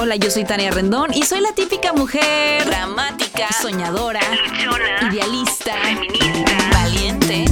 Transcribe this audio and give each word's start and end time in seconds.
Hola, 0.00 0.14
yo 0.14 0.30
soy 0.30 0.44
Tania 0.44 0.70
Rendón 0.70 1.12
y 1.12 1.24
soy 1.24 1.40
la 1.40 1.52
típica 1.54 1.92
mujer 1.92 2.64
dramática, 2.64 3.48
soñadora, 3.60 4.20
luchona, 4.30 5.12
idealista, 5.12 5.74
feminista, 5.82 6.52
valiente. 6.72 7.44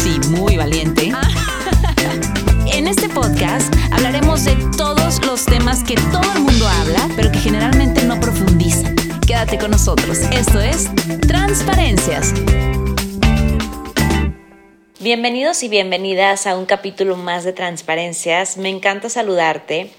Sí, 0.00 0.20
muy 0.28 0.56
valiente. 0.56 1.12
En 2.66 2.86
este 2.86 3.08
podcast 3.08 3.74
hablaremos 3.90 4.44
de 4.44 4.54
todos 4.76 5.24
los 5.26 5.44
temas 5.46 5.82
que 5.82 5.96
todo 5.96 6.32
el 6.36 6.42
mundo 6.42 6.68
habla, 6.68 7.08
pero 7.16 7.32
que 7.32 7.40
generalmente 7.40 8.04
no 8.04 8.20
profundiza. 8.20 8.88
Quédate 9.26 9.58
con 9.58 9.72
nosotros. 9.72 10.18
Esto 10.30 10.60
es 10.60 10.88
Transparencias. 11.26 12.32
Bienvenidos 15.00 15.64
y 15.64 15.68
bienvenidas 15.68 16.46
a 16.46 16.56
un 16.56 16.66
capítulo 16.66 17.16
más 17.16 17.42
de 17.42 17.52
Transparencias. 17.52 18.58
Me 18.58 18.68
encanta 18.68 19.08
saludarte. 19.08 19.92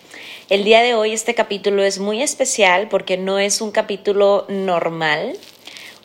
El 0.47 0.63
día 0.63 0.83
de 0.83 0.93
hoy 0.93 1.11
este 1.11 1.33
capítulo 1.33 1.83
es 1.83 1.97
muy 1.97 2.21
especial 2.21 2.87
porque 2.87 3.17
no 3.17 3.39
es 3.39 3.61
un 3.61 3.71
capítulo 3.71 4.45
normal. 4.47 5.35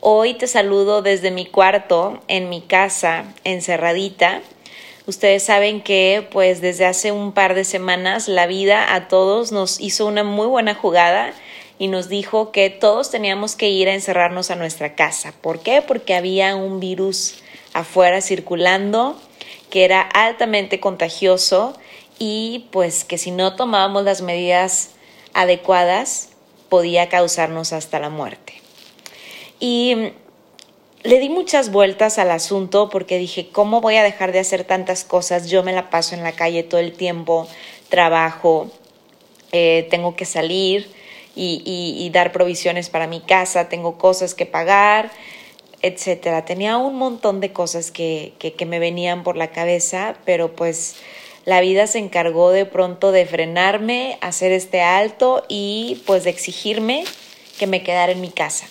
Hoy 0.01 0.33
te 0.33 0.47
saludo 0.47 1.03
desde 1.03 1.31
mi 1.31 1.45
cuarto, 1.45 2.23
en 2.27 2.49
mi 2.49 2.63
casa, 2.63 3.35
encerradita. 3.45 4.41
Ustedes 5.05 5.43
saben 5.43 5.83
que 5.83 6.27
pues 6.33 6.63
desde 6.63 6.87
hace 6.87 7.13
un 7.13 7.33
par 7.33 7.55
de 7.55 7.65
semanas 7.65 8.29
la 8.29 8.47
vida 8.47 8.95
a 8.95 9.09
todos 9.09 9.53
nos 9.53 9.79
hizo 9.79 10.07
una 10.07 10.25
muy 10.25 10.47
buena 10.47 10.75
jugada 10.75 11.35
y 11.79 11.89
nos 11.89 12.09
dijo 12.09 12.51
que 12.51 12.71
todos 12.71 13.11
teníamos 13.11 13.57
que 13.57 13.69
ir 13.69 13.91
a 13.91 13.95
encerrarnos 13.95 14.51
a 14.51 14.57
nuestra 14.57 14.95
casa. 14.95 15.35
¿Por 15.39 15.61
qué? 15.61 15.83
Porque 15.83 16.15
había 16.15 16.57
un 16.57 16.81
virus 16.81 17.43
afuera 17.75 18.23
circulando 18.23 19.21
que 19.69 19.85
era 19.85 20.01
altamente 20.01 20.81
contagioso 20.81 21.75
y 22.21 22.69
pues 22.71 23.05
que 23.05 23.19
si 23.19 23.31
no 23.31 23.57
tomábamos 23.57 24.05
las 24.05 24.21
medidas 24.21 24.91
adecuadas 25.33 26.29
podía 26.69 27.09
causarnos 27.09 27.73
hasta 27.73 27.99
la 27.99 28.11
muerte. 28.11 28.53
Y 29.59 30.13
le 31.03 31.19
di 31.19 31.31
muchas 31.31 31.73
vueltas 31.73 32.19
al 32.19 32.31
asunto 32.31 32.91
porque 32.91 33.17
dije, 33.17 33.49
¿cómo 33.51 33.81
voy 33.81 33.97
a 33.97 34.03
dejar 34.03 34.33
de 34.33 34.39
hacer 34.39 34.65
tantas 34.65 35.03
cosas? 35.03 35.49
Yo 35.49 35.63
me 35.63 35.73
la 35.73 35.89
paso 35.89 36.15
en 36.15 36.23
la 36.23 36.33
calle 36.33 36.63
todo 36.63 36.79
el 36.79 36.93
tiempo, 36.93 37.49
trabajo, 37.89 38.71
eh, 39.53 39.89
tengo 39.91 40.15
que 40.15 40.27
salir 40.27 40.91
y, 41.35 42.11
dar 42.13 42.33
provisiones 42.33 42.91
para 42.91 43.07
mi 43.07 43.21
casa, 43.21 43.71
tengo 43.71 43.97
cosas 43.97 44.35
que 44.35 44.45
pagar, 44.45 45.11
etcétera. 45.81 46.45
Tenía 46.45 46.77
un 46.77 46.97
montón 46.97 47.41
de 47.41 47.51
cosas 47.55 47.91
que, 47.91 48.35
que 48.39 48.67
me 48.67 48.79
venían 48.79 49.23
por 49.23 49.39
la 49.39 49.53
cabeza, 49.53 50.17
pero 50.27 50.55
pues 50.55 50.97
la 51.45 51.61
vida 51.61 51.87
se 51.87 51.99
encargó 51.99 52.51
de 52.51 52.67
pronto 52.67 53.13
de 53.13 53.27
frenarme, 53.27 54.19
hacer 54.21 54.53
este 54.53 54.83
alto 54.83 55.45
y 55.49 56.03
pues 56.07 56.25
de 56.25 56.31
exigirme 56.31 57.05
que 57.59 57.67
me 57.67 57.83
quedara 57.83 58.13
en 58.13 58.21
mi 58.21 58.31
casa. 58.31 58.67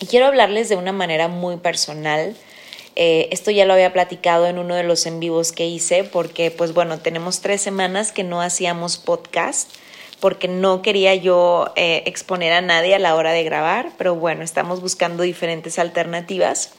Y 0.00 0.06
quiero 0.06 0.26
hablarles 0.26 0.68
de 0.68 0.76
una 0.76 0.92
manera 0.92 1.28
muy 1.28 1.56
personal. 1.56 2.36
Eh, 2.96 3.28
esto 3.32 3.50
ya 3.50 3.66
lo 3.66 3.74
había 3.74 3.92
platicado 3.92 4.46
en 4.46 4.58
uno 4.58 4.74
de 4.74 4.82
los 4.82 5.06
en 5.06 5.20
vivos 5.20 5.52
que 5.52 5.66
hice 5.66 6.04
porque 6.04 6.50
pues 6.50 6.74
bueno, 6.74 6.98
tenemos 6.98 7.40
tres 7.40 7.60
semanas 7.60 8.12
que 8.12 8.24
no 8.24 8.40
hacíamos 8.40 8.98
podcast 8.98 9.70
porque 10.20 10.48
no 10.48 10.82
quería 10.82 11.14
yo 11.14 11.72
eh, 11.76 12.02
exponer 12.06 12.52
a 12.52 12.60
nadie 12.60 12.94
a 12.94 12.98
la 12.98 13.14
hora 13.14 13.32
de 13.32 13.42
grabar, 13.42 13.90
pero 13.96 14.14
bueno, 14.14 14.42
estamos 14.42 14.80
buscando 14.80 15.22
diferentes 15.22 15.78
alternativas. 15.78 16.72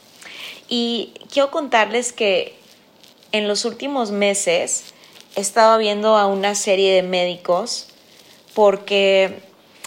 Y 0.68 1.12
quiero 1.30 1.50
contarles 1.50 2.12
que 2.12 2.54
en 3.32 3.48
los 3.48 3.64
últimos 3.64 4.10
meses 4.10 4.94
he 5.36 5.40
estado 5.40 5.78
viendo 5.78 6.16
a 6.16 6.26
una 6.26 6.54
serie 6.54 6.94
de 6.94 7.02
médicos 7.02 7.88
porque 8.54 9.40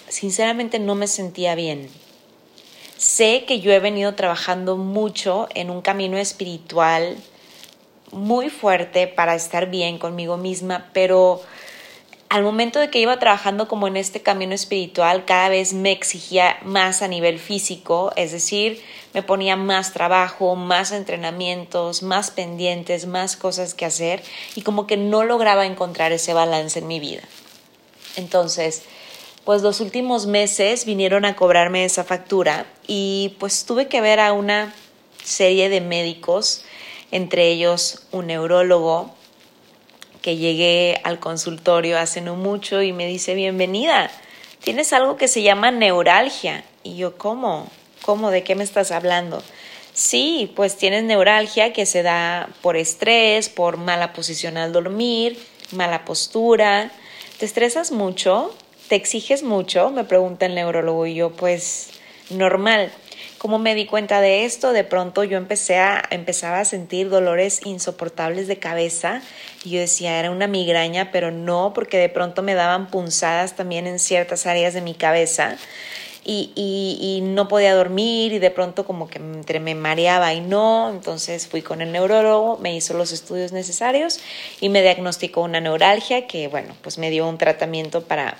sinceramente 0.10 0.80
no 0.80 0.96
me 0.96 1.08
sentía 1.08 1.56
bien. 1.56 1.90
Sé 2.98 3.46
que 3.48 3.60
yo 3.60 3.72
he 3.72 3.80
venido 3.80 4.16
trabajando 4.16 4.78
mucho 4.78 5.47
en 5.53 5.69
un 5.69 5.81
camino 5.81 6.18
espiritual 6.18 7.18
muy 8.12 8.50
fuerte 8.50 9.08
para 9.08 9.36
estar 9.36 9.69
bien 9.69 10.00
conmigo 10.00 10.38
misma, 10.38 10.90
pero 10.94 11.42
al 12.30 12.44
momento 12.44 12.80
de 12.80 12.90
que 12.90 13.00
iba 13.00 13.19
trabajando 13.19 13.68
como 13.68 13.88
en 13.88 13.98
este 13.98 14.22
camino 14.22 14.56
espiritual, 14.56 15.25
cada 15.25 15.50
vez 15.50 15.74
me 15.74 15.92
exigía 15.92 16.58
más 16.64 17.02
a 17.02 17.08
nivel 17.08 17.38
físico, 17.38 18.12
es 18.16 18.31
decir, 18.31 18.81
me 19.16 19.24
ponía 19.24 19.56
más 19.56 19.94
trabajo, 19.94 20.58
más 20.58 20.92
entrenamientos, 20.92 22.03
más 22.03 22.31
pendientes, 22.31 23.08
más 23.08 23.38
cosas 23.38 23.74
que 23.74 23.86
hacer 23.86 24.22
y 24.56 24.62
como 24.62 24.88
que 24.88 24.98
no 24.98 25.24
lograba 25.24 25.66
encontrar 25.66 26.12
ese 26.12 26.34
balance 26.34 26.80
en 26.80 26.88
mi 26.88 27.00
vida. 27.00 27.22
Entonces, 28.18 28.84
pues 29.46 29.62
los 29.62 29.80
últimos 29.80 30.25
meses 30.25 30.84
vinieron 30.84 31.24
a 31.24 31.38
cobrarme 31.38 31.86
esa 31.86 32.04
factura 32.04 32.66
y 32.88 33.38
pues 33.40 33.64
tuve 33.64 33.88
que 33.88 34.02
ver 34.02 34.20
a 34.20 34.34
una 34.34 34.75
serie 35.24 35.70
de 35.70 35.80
médicos, 35.80 36.66
entre 37.09 37.48
ellos 37.48 38.08
un 38.12 38.28
neurólogo, 38.28 39.16
que 40.22 40.36
llegué 40.36 41.00
al 41.06 41.20
consultorio 41.20 41.98
hace 42.00 42.20
no 42.20 42.36
mucho 42.36 42.81
y 42.81 42.92
me 42.92 43.08
dice, 43.08 43.34
bienvenida, 43.34 44.12
tienes 44.62 44.92
algo 44.92 45.16
que 45.16 45.30
se 45.30 45.42
llama 45.42 45.72
neuralgia. 45.72 46.66
Y 46.84 46.98
yo, 46.98 47.18
¿cómo? 47.18 47.70
¿Cómo? 48.06 48.30
¿De 48.30 48.44
qué 48.44 48.54
me 48.54 48.64
estás 48.64 48.92
hablando? 48.92 49.42
Sí, 49.94 50.54
pues 50.56 50.78
tienes 50.78 51.04
neuralgia 51.06 51.74
que 51.74 51.88
se 51.88 52.04
da 52.04 52.50
por 52.62 52.78
estrés, 52.78 53.50
por 53.50 53.78
mala 53.78 54.14
posición 54.14 54.58
al 54.58 54.72
dormir, 54.72 55.44
mala 55.72 56.06
postura. 56.06 56.92
¿Te 57.40 57.48
estresas 57.48 57.92
mucho? 57.92 58.56
¿Te 58.90 58.96
exiges 58.96 59.42
mucho? 59.42 59.90
Me 59.90 60.04
pregunta 60.04 60.46
el 60.46 60.54
neurólogo 60.54 61.08
y 61.08 61.16
yo 61.16 61.32
pues 61.32 61.90
normal. 62.30 62.92
¿Cómo 63.40 63.58
me 63.58 63.74
di 63.74 63.88
cuenta 63.88 64.22
de 64.22 64.46
esto? 64.46 64.72
De 64.72 64.84
pronto 64.84 65.24
yo 65.24 65.40
empecé 65.40 65.80
a, 65.80 66.04
empezaba 66.12 66.60
a 66.60 66.66
sentir 66.66 67.10
dolores 67.10 67.62
insoportables 67.66 68.48
de 68.48 68.60
cabeza 68.60 69.24
y 69.64 69.72
yo 69.72 69.80
decía, 69.80 70.20
era 70.20 70.30
una 70.30 70.46
migraña, 70.46 71.10
pero 71.12 71.32
no, 71.32 71.72
porque 71.74 71.98
de 71.98 72.10
pronto 72.10 72.44
me 72.44 72.54
daban 72.54 72.92
punzadas 72.92 73.56
también 73.56 73.88
en 73.88 73.98
ciertas 73.98 74.46
áreas 74.46 74.76
de 74.76 74.82
mi 74.82 74.94
cabeza 74.94 75.58
y, 76.25 77.19
no 77.22 77.47
podía 77.47 77.75
dormir 77.75 78.34
y 78.34 78.40
de 78.40 78.50
pronto 78.50 78.86
como 78.86 79.08
que 79.08 79.19
me 79.19 79.75
mareaba 79.75 80.34
y 80.34 80.41
no, 80.41 80.90
entonces 80.90 81.47
fui 81.47 81.62
con 81.62 81.81
el 81.81 81.91
neurólogo, 81.91 82.58
me 82.58 82.75
hizo 82.75 82.96
los 82.96 83.12
estudios 83.12 83.52
necesarios 83.52 84.19
y 84.59 84.69
me 84.69 84.81
diagnosticó 84.81 85.41
una 85.41 85.62
neuralgia 85.62 86.28
que 86.28 86.47
bueno, 86.47 86.75
pues 86.81 86.97
me 86.97 87.09
dio 87.09 87.28
un 87.28 87.38
tratamiento 87.38 88.03
para, 88.03 88.38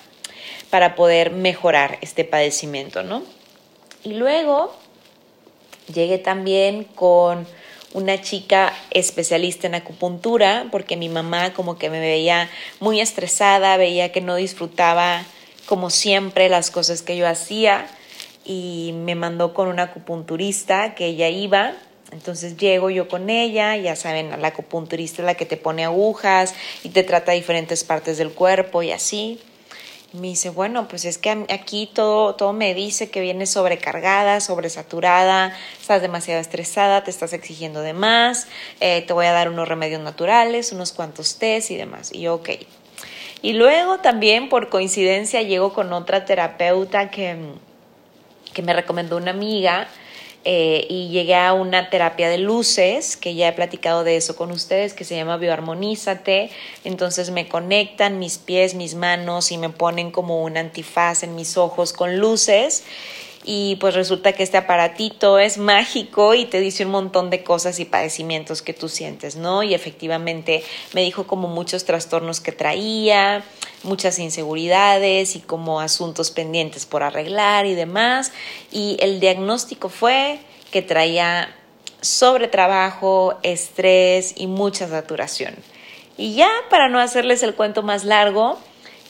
para 0.70 0.96
poder 0.96 1.32
mejorar 1.32 2.00
este 2.02 2.24
padecimiento, 2.24 3.04
¿no? 3.04 3.24
Y 4.04 4.14
luego 4.14 4.76
llegué 5.94 6.18
también 6.18 6.86
con 6.86 7.48
una 7.94 8.22
chica 8.22 8.74
especialista 8.92 9.68
en 9.68 9.76
acupuntura, 9.76 10.68
porque 10.72 10.98
mi 10.98 11.08
mamá 11.08 11.54
como 11.54 11.78
que 11.78 11.90
me 11.90 12.00
veía 12.00 12.50
muy 12.80 13.00
estresada, 13.00 13.78
veía 13.78 14.12
que 14.12 14.22
no 14.22 14.36
disfrutaba 14.36 15.24
como 15.66 15.90
siempre 15.90 16.50
las 16.50 16.72
cosas 16.72 17.02
que 17.02 17.18
yo 17.18 17.28
hacía 17.28 17.88
y 18.46 18.94
me 18.94 19.16
mandó 19.16 19.54
con 19.54 19.68
una 19.68 19.84
acupunturista 19.84 20.96
que 20.96 21.08
ella 21.08 21.30
iba. 21.30 21.74
Entonces 22.12 22.56
llego 22.58 22.90
yo 22.92 23.08
con 23.08 23.30
ella, 23.30 23.76
ya 23.76 23.96
saben, 23.96 24.30
la 24.40 24.48
acupunturista 24.50 25.22
es 25.22 25.26
la 25.26 25.34
que 25.34 25.46
te 25.46 25.58
pone 25.58 25.84
agujas 25.84 26.54
y 26.84 26.90
te 26.90 27.04
trata 27.04 27.32
diferentes 27.32 27.84
partes 27.84 28.18
del 28.18 28.32
cuerpo 28.32 28.84
y 28.84 28.92
así. 28.92 29.40
Me 30.14 30.28
dice, 30.28 30.50
bueno, 30.50 30.88
pues 30.88 31.04
es 31.04 31.18
que 31.18 31.46
aquí 31.50 31.90
todo, 31.94 32.36
todo 32.36 32.54
me 32.54 32.74
dice 32.74 33.10
que 33.10 33.20
vienes 33.20 33.50
sobrecargada, 33.50 34.40
sobresaturada, 34.40 35.54
estás 35.82 36.02
demasiado 36.02 36.40
estresada, 36.40 37.04
te 37.04 37.12
estás 37.12 37.34
exigiendo 37.34 37.82
de 37.82 37.92
más, 37.92 38.48
eh, 38.80 39.02
te 39.02 39.12
voy 39.12 39.26
a 39.26 39.34
dar 39.34 39.50
unos 39.50 39.68
remedios 39.68 40.02
naturales, 40.02 40.72
unos 40.72 40.94
cuantos 40.94 41.38
test 41.38 41.72
y 41.72 41.76
demás. 41.76 42.14
Y 42.14 42.22
yo, 42.22 42.36
ok. 42.36 42.50
Y 43.46 43.54
luego 43.54 44.00
también 44.00 44.50
por 44.50 44.70
coincidencia 44.70 45.44
llego 45.44 45.72
con 45.72 45.94
otra 45.94 46.26
terapeuta 46.26 47.12
que, 47.12 47.38
que 48.54 48.64
me 48.64 48.74
recomendó 48.74 49.18
una 49.18 49.30
amiga 49.30 49.88
eh, 50.46 50.88
y 50.90 51.10
llegué 51.10 51.36
a 51.36 51.54
una 51.54 51.92
terapia 51.92 52.28
de 52.28 52.40
luces, 52.40 53.16
que 53.16 53.36
ya 53.36 53.50
he 53.50 53.54
platicado 53.54 54.04
de 54.04 54.16
eso 54.16 54.36
con 54.36 54.50
ustedes, 54.50 54.96
que 54.96 55.04
se 55.04 55.16
llama 55.16 55.38
Bioarmonízate. 55.38 56.50
Entonces 56.86 57.30
me 57.30 57.48
conectan 57.48 58.18
mis 58.18 58.40
pies, 58.40 58.74
mis 58.74 58.96
manos 58.96 59.52
y 59.52 59.60
me 59.60 59.70
ponen 59.70 60.10
como 60.10 60.42
un 60.42 60.58
antifaz 60.58 61.22
en 61.22 61.36
mis 61.36 61.56
ojos 61.56 61.94
con 61.94 62.18
luces 62.18 62.84
y 63.48 63.76
pues 63.76 63.94
resulta 63.94 64.34
que 64.34 64.42
este 64.42 64.58
aparatito 64.58 65.38
es 65.38 65.60
mágico 65.60 66.34
y 66.34 66.46
te 66.46 66.60
dice 66.60 66.84
un 66.84 66.92
montón 66.92 67.30
de 67.30 67.44
cosas 67.44 67.80
y 67.80 67.86
padecimientos 67.86 68.64
que 68.64 68.74
tú 68.74 68.90
sientes, 68.90 69.36
¿no? 69.36 69.62
Y 69.62 69.76
efectivamente 69.76 70.64
me 70.94 71.02
dijo 71.02 71.28
como 71.28 71.48
muchos 71.48 71.86
trastornos 71.86 72.42
que 72.42 72.52
traía, 72.52 73.44
muchas 73.84 74.18
inseguridades 74.18 75.36
y 75.36 75.42
como 75.42 75.80
asuntos 75.80 76.32
pendientes 76.32 76.88
por 76.88 77.04
arreglar 77.04 77.68
y 77.68 77.76
demás. 77.76 78.32
Y 78.72 78.98
el 79.00 79.20
diagnóstico 79.20 79.90
fue 79.90 80.40
que 80.72 80.82
traía 80.82 81.56
sobretrabajo, 82.02 83.38
estrés 83.44 84.34
y 84.36 84.48
mucha 84.48 84.88
saturación. 84.88 85.54
Y 86.18 86.34
ya 86.34 86.50
para 86.72 86.90
no 86.90 87.00
hacerles 87.00 87.44
el 87.44 87.54
cuento 87.54 87.84
más 87.84 88.06
largo, 88.06 88.58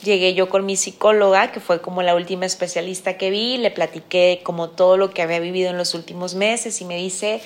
llegué 0.02 0.34
yo 0.34 0.48
con 0.48 0.66
mi 0.66 0.76
psicóloga, 0.76 1.52
que 1.52 1.60
fue 1.60 1.80
como 1.80 2.02
la 2.02 2.14
última 2.14 2.46
especialista 2.46 3.16
que 3.16 3.30
vi, 3.30 3.56
le 3.56 3.70
platiqué 3.70 4.40
como 4.42 4.70
todo 4.70 4.96
lo 4.96 5.10
que 5.10 5.22
había 5.22 5.40
vivido 5.40 5.70
en 5.70 5.78
los 5.78 5.94
últimos 5.94 6.34
meses 6.34 6.80
y 6.80 6.84
me 6.84 6.96
dice, 6.96 7.40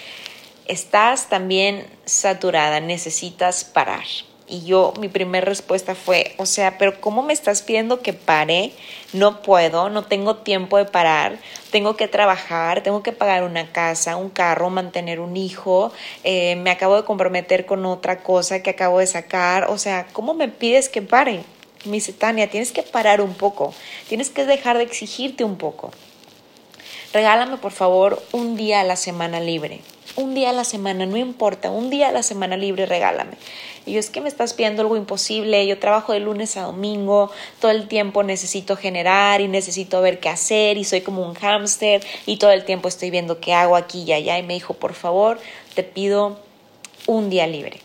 estás 0.67 1.29
también 1.29 1.87
saturada, 2.05 2.81
necesitas 2.81 3.65
parar. 3.65 4.05
Y 4.53 4.65
yo, 4.65 4.93
mi 4.99 5.07
primera 5.07 5.47
respuesta 5.47 5.95
fue, 5.95 6.35
o 6.37 6.45
sea, 6.45 6.77
pero 6.77 7.01
¿cómo 7.01 7.23
me 7.23 7.33
estás 7.33 7.63
pidiendo 7.63 8.03
que 8.03 8.13
pare? 8.13 8.73
No 9.13 9.43
puedo, 9.43 9.91
no 9.91 10.03
tengo 10.03 10.37
tiempo 10.39 10.77
de 10.77 10.87
parar, 10.87 11.39
tengo 11.71 11.95
que 11.95 12.09
trabajar, 12.09 12.83
tengo 12.83 13.01
que 13.05 13.13
pagar 13.13 13.45
una 13.45 13.71
casa, 13.71 14.17
un 14.17 14.29
carro, 14.29 14.69
mantener 14.69 15.21
un 15.21 15.37
hijo, 15.37 15.93
eh, 16.25 16.57
me 16.57 16.73
acabo 16.73 16.97
de 16.97 17.05
comprometer 17.05 17.65
con 17.65 17.87
otra 17.87 18.25
cosa 18.25 18.61
que 18.61 18.71
acabo 18.71 18.99
de 18.99 19.07
sacar, 19.07 19.71
o 19.71 19.79
sea, 19.79 20.09
¿cómo 20.13 20.35
me 20.35 20.49
pides 20.49 20.89
que 20.89 21.01
pare? 21.01 21.45
Me 21.85 21.93
dice, 21.93 22.13
Tania, 22.13 22.51
tienes 22.51 22.73
que 22.73 22.83
parar 22.83 23.21
un 23.21 23.35
poco, 23.35 23.75
tienes 24.09 24.31
que 24.31 24.45
dejar 24.45 24.77
de 24.77 24.85
exigirte 24.85 25.45
un 25.45 25.57
poco. 25.57 25.91
Regálame, 27.13 27.57
por 27.57 27.73
favor, 27.73 28.23
un 28.33 28.57
día 28.57 28.81
a 28.81 28.85
la 28.85 28.97
semana 28.97 29.41
libre 29.41 29.81
un 30.17 30.35
día 30.35 30.51
a 30.51 30.53
la 30.53 30.65
semana, 30.65 31.07
no 31.07 31.17
importa, 31.17 31.71
un 31.71 31.91
día 31.91 32.09
a 32.09 32.13
la 32.13 32.23
semana 32.23 32.57
libre 32.57 32.87
regálame. 32.87 33.33
Y 33.87 33.93
yo 33.93 34.01
es 34.01 34.11
que 34.11 34.21
me 34.21 34.29
estás 34.29 34.53
pidiendo 34.53 34.83
algo 34.83 34.97
imposible, 34.97 35.67
yo 35.67 35.79
trabajo 35.79 36.13
de 36.13 36.21
lunes 36.21 36.57
a 36.57 36.63
domingo, 36.63 37.31
todo 37.61 37.71
el 37.71 37.89
tiempo 37.89 38.23
necesito 38.23 38.77
generar 38.77 39.41
y 39.41 39.49
necesito 39.49 40.01
ver 40.03 40.21
qué 40.21 40.29
hacer 40.29 40.77
y 40.77 40.85
soy 40.85 41.01
como 41.01 41.27
un 41.27 41.35
hámster 41.35 42.05
y 42.27 42.37
todo 42.37 42.51
el 42.51 42.65
tiempo 42.65 42.89
estoy 42.89 43.11
viendo 43.11 43.41
qué 43.41 43.55
hago 43.55 43.77
aquí 43.77 44.03
y 44.03 44.13
allá 44.13 44.39
y 44.39 44.43
me 44.43 44.55
dijo, 44.55 44.75
por 44.75 44.95
favor, 44.95 45.39
te 45.75 45.83
pido 45.83 46.39
un 47.07 47.31
día 47.31 47.47
libre. 47.47 47.81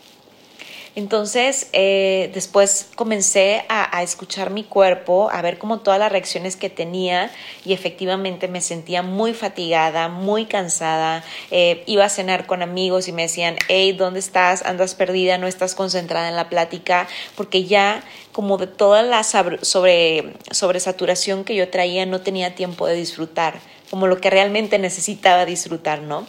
Entonces, 0.96 1.68
eh, 1.74 2.30
después 2.32 2.88
comencé 2.94 3.66
a, 3.68 4.02
escuchar 4.02 4.48
mi 4.48 4.64
cuerpo, 4.64 5.28
a 5.30 5.42
ver 5.42 5.58
como 5.58 5.80
todas 5.80 6.00
las 6.00 6.10
reacciones 6.10 6.56
que 6.56 6.70
tenía 6.70 7.30
y 7.66 7.74
efectivamente 7.74 8.48
me 8.48 8.62
sentía 8.62 9.02
muy 9.02 9.34
fatigada, 9.34 10.08
muy 10.08 10.46
cansada. 10.46 11.22
Eh, 11.50 11.84
iba 11.84 12.06
a 12.06 12.08
cenar 12.08 12.46
con 12.46 12.62
amigos 12.62 13.08
y 13.08 13.12
me 13.12 13.22
decían, 13.22 13.56
hey, 13.68 13.92
¿dónde 13.92 14.20
estás? 14.20 14.64
Andas 14.64 14.94
perdida, 14.94 15.36
no 15.36 15.46
estás 15.46 15.74
concentrada 15.74 16.30
en 16.30 16.36
la 16.36 16.48
plática, 16.48 17.06
porque 17.34 17.64
ya 17.64 18.02
como 18.32 18.56
de 18.56 18.66
toda 18.66 19.02
la 19.02 19.22
sobre, 19.22 20.32
sobresaturación 20.50 21.44
que 21.44 21.54
yo 21.54 21.68
traía 21.68 22.06
no 22.06 22.22
tenía 22.22 22.54
tiempo 22.54 22.86
de 22.86 22.94
disfrutar, 22.94 23.60
como 23.90 24.06
lo 24.06 24.18
que 24.18 24.30
realmente 24.30 24.78
necesitaba 24.78 25.44
disfrutar, 25.44 26.00
¿no? 26.00 26.26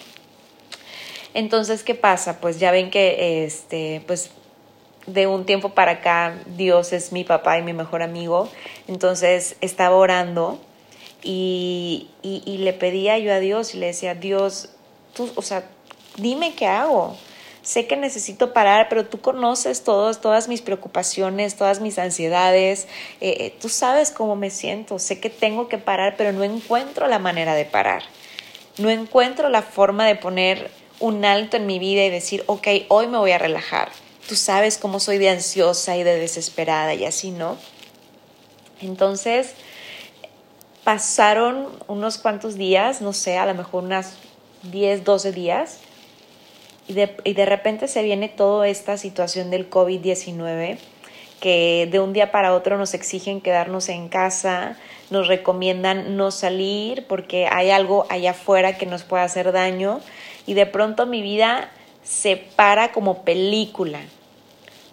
Entonces, 1.33 1.83
¿qué 1.83 1.95
pasa? 1.95 2.41
Pues 2.41 2.59
ya 2.59 2.71
ven 2.71 2.89
que 2.89 3.45
este, 3.45 4.01
pues 4.07 4.31
de 5.07 5.25
un 5.25 5.45
tiempo 5.45 5.69
para 5.69 5.93
acá 5.93 6.37
Dios 6.45 6.93
es 6.93 7.11
mi 7.11 7.23
papá 7.23 7.57
y 7.57 7.63
mi 7.63 7.73
mejor 7.73 8.03
amigo, 8.03 8.49
entonces 8.87 9.55
estaba 9.61 9.95
orando 9.95 10.59
y, 11.23 12.09
y, 12.21 12.57
le 12.59 12.73
pedía 12.73 13.17
yo 13.17 13.33
a 13.33 13.39
Dios 13.39 13.73
y 13.73 13.79
le 13.79 13.87
decía, 13.87 14.13
Dios, 14.13 14.69
tú, 15.13 15.29
o 15.35 15.41
sea, 15.41 15.63
dime 16.17 16.53
qué 16.53 16.67
hago. 16.67 17.17
Sé 17.63 17.85
que 17.85 17.97
necesito 17.97 18.53
parar, 18.53 18.87
pero 18.87 19.07
tú 19.07 19.19
conoces 19.19 19.83
todos, 19.83 20.21
todas 20.21 20.47
mis 20.47 20.61
preocupaciones, 20.61 21.57
todas 21.57 21.81
mis 21.81 21.99
ansiedades. 21.99 22.87
Eh, 23.19 23.35
eh, 23.39 23.55
tú 23.59 23.67
sabes 23.67 24.11
cómo 24.11 24.37
me 24.37 24.49
siento. 24.51 24.99
Sé 24.99 25.19
que 25.19 25.29
tengo 25.29 25.67
que 25.67 25.77
parar, 25.77 26.15
pero 26.17 26.31
no 26.31 26.45
encuentro 26.45 27.07
la 27.07 27.19
manera 27.19 27.55
de 27.55 27.65
parar. 27.65 28.03
No 28.77 28.89
encuentro 28.89 29.49
la 29.49 29.63
forma 29.63 30.05
de 30.05 30.15
poner 30.15 30.71
un 31.01 31.25
alto 31.25 31.57
en 31.57 31.65
mi 31.65 31.77
vida 31.77 32.05
y 32.05 32.09
decir, 32.09 32.43
ok, 32.45 32.67
hoy 32.87 33.07
me 33.07 33.17
voy 33.17 33.31
a 33.31 33.37
relajar 33.37 33.89
tú 34.27 34.35
sabes 34.35 34.77
cómo 34.77 34.99
soy 34.99 35.17
de 35.17 35.29
ansiosa 35.29 35.95
y 35.95 36.03
de 36.03 36.19
desesperada 36.19 36.93
y 36.93 37.05
así, 37.05 37.31
¿no? 37.31 37.57
Entonces, 38.81 39.53
pasaron 40.83 41.67
unos 41.87 42.17
cuantos 42.17 42.55
días, 42.55 43.01
no 43.01 43.13
sé, 43.13 43.37
a 43.37 43.45
lo 43.45 43.53
mejor 43.53 43.83
unas 43.83 44.17
10, 44.63 45.03
12 45.03 45.31
días, 45.31 45.79
y 46.87 46.93
de, 46.93 47.17
y 47.23 47.33
de 47.33 47.45
repente 47.45 47.87
se 47.87 48.03
viene 48.03 48.29
toda 48.29 48.67
esta 48.67 48.97
situación 48.97 49.49
del 49.49 49.69
COVID-19, 49.69 50.77
que 51.39 51.87
de 51.91 51.99
un 51.99 52.13
día 52.13 52.31
para 52.31 52.53
otro 52.53 52.77
nos 52.77 52.93
exigen 52.93 53.41
quedarnos 53.41 53.89
en 53.89 54.09
casa, 54.09 54.77
nos 55.09 55.27
recomiendan 55.27 56.17
no 56.17 56.31
salir 56.31 57.05
porque 57.07 57.47
hay 57.51 57.69
algo 57.69 58.05
allá 58.09 58.31
afuera 58.31 58.77
que 58.77 58.85
nos 58.85 59.03
puede 59.03 59.23
hacer 59.23 59.51
daño, 59.51 60.01
y 60.45 60.53
de 60.53 60.65
pronto 60.65 61.05
mi 61.05 61.21
vida 61.21 61.71
se 62.03 62.37
para 62.37 62.91
como 62.91 63.23
película 63.23 63.99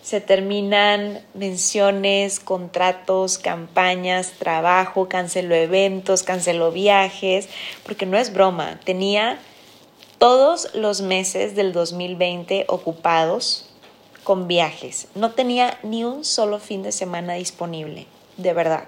se 0.05 0.21
terminan 0.21 1.25
menciones, 1.33 2.39
contratos, 2.39 3.39
campañas, 3.39 4.33
trabajo, 4.39 5.09
canceló 5.09 5.55
eventos, 5.55 6.23
canceló 6.23 6.73
viajes, 6.73 7.49
porque 7.85 8.05
no 8.05 8.19
es 8.19 8.31
broma, 8.31 8.79
tenía 8.85 9.39
todos 10.19 10.75
los 10.75 11.01
meses 11.01 11.57
del 11.57 11.73
2020 11.73 12.67
ocupados 12.69 13.71
con 14.25 14.47
viajes. 14.47 15.09
No 15.15 15.31
tenía 15.31 15.79
ni 15.83 16.05
un 16.05 16.23
solo 16.27 16.59
fin 16.59 16.83
de 16.83 16.93
semana 16.93 17.33
disponible, 17.35 18.07
de 18.37 18.53
verdad. 18.53 18.85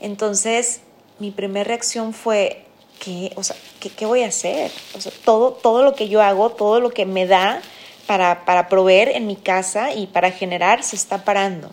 Entonces, 0.00 0.82
mi 1.18 1.32
primera 1.32 1.64
reacción 1.64 2.14
fue, 2.14 2.66
¿qué, 3.00 3.32
o 3.34 3.42
sea, 3.42 3.56
¿qué, 3.80 4.06
voy 4.06 4.22
a 4.22 4.28
hacer? 4.28 4.70
O 4.96 5.00
sea, 5.00 5.10
todo, 5.24 5.50
todo 5.50 5.82
lo 5.82 5.96
que 5.96 6.08
yo 6.08 6.22
hago, 6.22 6.50
todo 6.50 6.78
lo 6.78 6.90
que 6.90 7.04
me 7.04 7.26
da, 7.26 7.60
para, 8.06 8.68
proveer 8.68 9.08
en 9.08 9.26
mi 9.26 9.36
casa 9.36 9.94
y 9.94 10.06
para 10.06 10.30
generar 10.30 10.82
se 10.82 10.96
está 10.96 11.24
parando. 11.24 11.70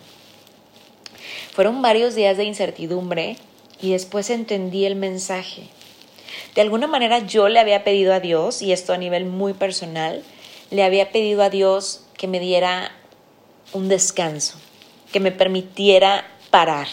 Fueron 1.52 1.82
varios 1.82 2.14
días 2.14 2.36
de 2.36 2.44
incertidumbre 2.44 3.36
y 3.80 3.92
después 3.92 4.30
entendí 4.30 4.84
el 4.84 4.96
mensaje. 4.96 5.64
De 6.54 6.60
alguna 6.60 6.86
manera 6.86 7.18
yo 7.18 7.48
le 7.48 7.58
había 7.58 7.84
pedido 7.84 8.12
a 8.12 8.20
Dios, 8.20 8.62
y 8.62 8.72
esto 8.72 8.92
a 8.92 8.98
nivel 8.98 9.24
muy 9.24 9.52
personal, 9.52 10.22
le 10.70 10.84
había 10.84 11.10
pedido 11.10 11.42
a 11.42 11.50
Dios 11.50 12.06
que 12.16 12.28
me 12.28 12.40
diera 12.40 12.92
un 13.72 13.88
descanso, 13.88 14.58
que 15.12 15.20
me 15.20 15.32
permitiera 15.32 16.26
parar. 16.50 16.88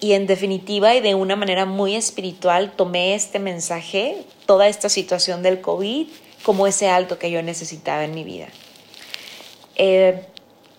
Y 0.00 0.12
en 0.12 0.26
definitiva 0.26 0.94
y 0.94 1.00
de 1.00 1.14
una 1.14 1.36
manera 1.36 1.64
muy 1.64 1.94
espiritual 1.94 2.72
tomé 2.72 3.14
este 3.14 3.38
mensaje, 3.38 4.24
toda 4.46 4.68
esta 4.68 4.88
situación 4.88 5.42
del 5.42 5.60
COVID 5.60 6.08
como 6.42 6.66
ese 6.66 6.88
alto 6.88 7.18
que 7.18 7.30
yo 7.30 7.42
necesitaba 7.42 8.04
en 8.04 8.14
mi 8.14 8.24
vida. 8.24 8.48
Eh, 9.76 10.24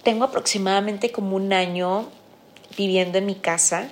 tengo 0.04 0.26
aproximadamente 0.26 1.12
como 1.12 1.36
un 1.36 1.54
año 1.54 2.10
viviendo 2.78 3.18
en 3.18 3.26
mi 3.26 3.36
casa, 3.36 3.90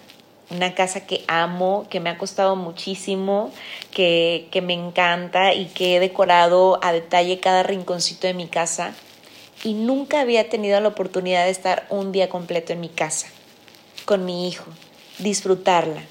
una 0.49 0.75
casa 0.75 1.05
que 1.07 1.23
amo, 1.27 1.87
que 1.89 2.01
me 2.01 2.09
ha 2.09 2.17
costado 2.17 2.55
muchísimo, 2.57 3.51
que, 3.91 4.49
que 4.51 4.61
me 4.61 4.73
encanta 4.73 5.53
y 5.53 5.67
que 5.67 5.95
he 5.95 5.99
decorado 5.99 6.79
a 6.83 6.91
detalle 6.91 7.39
cada 7.39 7.63
rinconcito 7.63 8.27
de 8.27 8.33
mi 8.33 8.47
casa. 8.47 8.93
Y 9.63 9.73
nunca 9.73 10.19
había 10.19 10.49
tenido 10.49 10.79
la 10.81 10.89
oportunidad 10.89 11.45
de 11.45 11.51
estar 11.51 11.85
un 11.89 12.11
día 12.11 12.27
completo 12.29 12.73
en 12.73 12.81
mi 12.81 12.89
casa, 12.89 13.27
con 14.05 14.25
mi 14.25 14.47
hijo, 14.47 14.65
disfrutarla, 15.19 16.01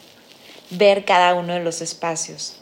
ver 0.70 1.04
cada 1.04 1.34
uno 1.34 1.52
de 1.52 1.60
los 1.60 1.82
espacios, 1.82 2.60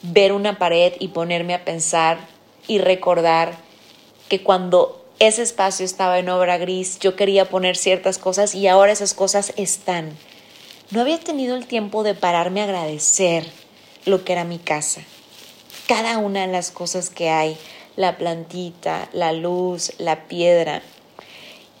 ver 0.00 0.32
una 0.32 0.58
pared 0.58 0.94
y 0.98 1.08
ponerme 1.08 1.54
a 1.54 1.64
pensar 1.64 2.31
y 2.66 2.78
recordar 2.78 3.56
que 4.28 4.42
cuando 4.42 5.04
ese 5.18 5.42
espacio 5.42 5.84
estaba 5.84 6.18
en 6.18 6.28
obra 6.28 6.58
gris, 6.58 6.98
yo 6.98 7.16
quería 7.16 7.48
poner 7.48 7.76
ciertas 7.76 8.18
cosas 8.18 8.54
y 8.54 8.66
ahora 8.66 8.92
esas 8.92 9.14
cosas 9.14 9.52
están. 9.56 10.16
No 10.90 11.00
había 11.00 11.18
tenido 11.18 11.56
el 11.56 11.66
tiempo 11.66 12.02
de 12.02 12.14
pararme 12.14 12.60
a 12.60 12.64
agradecer 12.64 13.46
lo 14.04 14.24
que 14.24 14.32
era 14.32 14.44
mi 14.44 14.58
casa. 14.58 15.02
Cada 15.86 16.18
una 16.18 16.42
de 16.42 16.52
las 16.52 16.70
cosas 16.70 17.08
que 17.08 17.30
hay, 17.30 17.56
la 17.96 18.16
plantita, 18.18 19.08
la 19.12 19.32
luz, 19.32 19.92
la 19.98 20.26
piedra. 20.26 20.82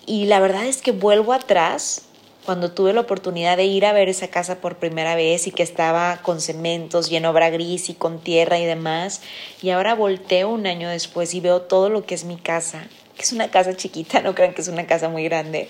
Y 0.06 0.26
la 0.26 0.40
verdad 0.40 0.66
es 0.66 0.82
que 0.82 0.92
vuelvo 0.92 1.32
atrás 1.32 2.02
cuando 2.44 2.72
tuve 2.72 2.92
la 2.92 3.02
oportunidad 3.02 3.56
de 3.56 3.64
ir 3.64 3.86
a 3.86 3.92
ver 3.92 4.08
esa 4.08 4.28
casa 4.28 4.60
por 4.60 4.76
primera 4.76 5.14
vez 5.14 5.46
y 5.46 5.52
que 5.52 5.62
estaba 5.62 6.20
con 6.22 6.40
cementos 6.40 7.10
y 7.10 7.16
en 7.16 7.26
obra 7.26 7.50
gris 7.50 7.88
y 7.88 7.94
con 7.94 8.18
tierra 8.18 8.58
y 8.58 8.64
demás, 8.64 9.22
y 9.62 9.70
ahora 9.70 9.94
volteo 9.94 10.48
un 10.48 10.66
año 10.66 10.88
después 10.88 11.34
y 11.34 11.40
veo 11.40 11.62
todo 11.62 11.88
lo 11.88 12.04
que 12.04 12.14
es 12.14 12.24
mi 12.24 12.36
casa, 12.36 12.86
que 13.16 13.22
es 13.22 13.32
una 13.32 13.50
casa 13.50 13.76
chiquita, 13.76 14.20
no 14.20 14.34
crean 14.34 14.54
que 14.54 14.62
es 14.62 14.68
una 14.68 14.86
casa 14.86 15.08
muy 15.08 15.24
grande, 15.24 15.68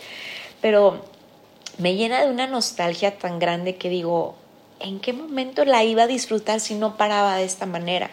pero 0.61 1.05
me 1.79 1.95
llena 1.95 2.25
de 2.25 2.31
una 2.31 2.47
nostalgia 2.47 3.19
tan 3.19 3.39
grande 3.39 3.77
que 3.77 3.89
digo, 3.89 4.35
¿en 4.81 5.01
qué 5.01 5.13
momento 5.13 5.65
la 5.65 5.85
iba 5.85 6.05
a 6.05 6.07
disfrutar 6.07 6.61
si 6.61 6.75
no 6.75 6.97
paraba 6.97 7.37
de 7.37 7.45
esta 7.45 7.67
manera? 7.67 8.11